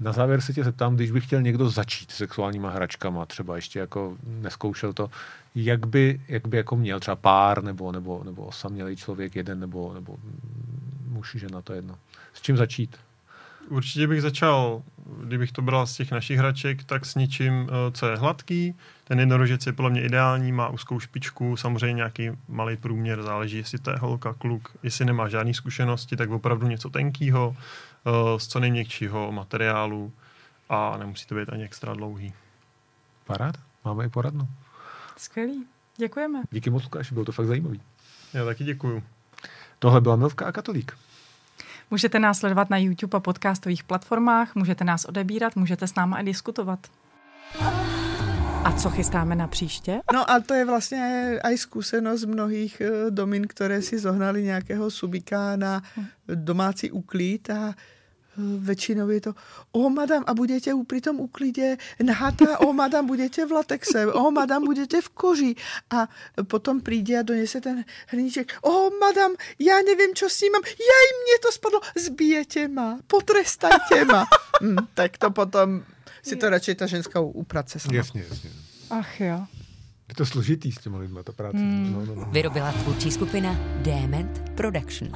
[0.00, 3.78] Na závěr se tě zeptám, když by chtěl někdo začít s sexuálníma hračkama, třeba ještě
[3.78, 5.11] jako neskoušel to,
[5.55, 9.94] jak by, jak by jako měl třeba pár nebo, nebo, nebo osamělý člověk jeden nebo,
[9.94, 10.16] nebo
[11.09, 11.98] muž, žena, to je jedno.
[12.32, 12.96] S čím začít?
[13.68, 14.82] Určitě bych začal,
[15.22, 18.74] kdybych to bral z těch našich hraček, tak s něčím, eh, co je hladký.
[19.04, 23.78] Ten jednorožec je podle mě ideální, má úzkou špičku, samozřejmě nějaký malý průměr, záleží, jestli
[23.78, 24.76] to je holka, kluk.
[24.82, 30.12] Jestli nemá žádné zkušenosti, tak opravdu něco tenkýho, eh, z co nejměkčího materiálu
[30.68, 32.32] a nemusí to být ani extra dlouhý.
[33.26, 33.60] Paráda?
[33.84, 34.48] Máme i poradnu.
[35.16, 35.66] Skvělý.
[35.96, 36.42] Děkujeme.
[36.50, 37.80] Díky moc, Lukáši, bylo to fakt zajímavý.
[38.34, 39.02] Já taky děkuju.
[39.78, 40.96] Tohle byla Milvka a Katolík.
[41.93, 46.24] Můžete nás sledovat na YouTube a podcastových platformách, můžete nás odebírat, můžete s náma i
[46.24, 46.78] diskutovat.
[48.64, 50.01] A co chystáme na příště?
[50.12, 55.57] No a to je vlastně aj skúsenosť mnohých eh, domín, ktoré si zohnali nejakého subika
[55.57, 55.82] na
[56.24, 57.76] domácí uklid a
[58.39, 59.33] väčšinou je to,
[59.72, 64.30] o madam, a budete u- pri tom uklide nahata, o madam, budete v latexe, o
[64.30, 65.53] madam, budete v koži.
[65.93, 66.09] A
[66.45, 71.07] potom príde a donese ten hrníček, o madam, ja neviem, čo s ním mám, jaj,
[71.12, 74.24] mne to spadlo, zbijete ma, potrestajte ma.
[74.64, 75.85] Mm, tak to potom
[76.22, 77.95] si to radšej ta ženská uprace sama.
[77.97, 78.51] Jasně, jasně.
[78.91, 79.45] Ach jo.
[80.09, 81.57] Je to složitý s těma lidma, ta práce.
[81.57, 81.93] Hmm.
[81.93, 82.28] No, no, no.
[82.30, 85.12] Vyrobila tvůrčí skupina Dement Production.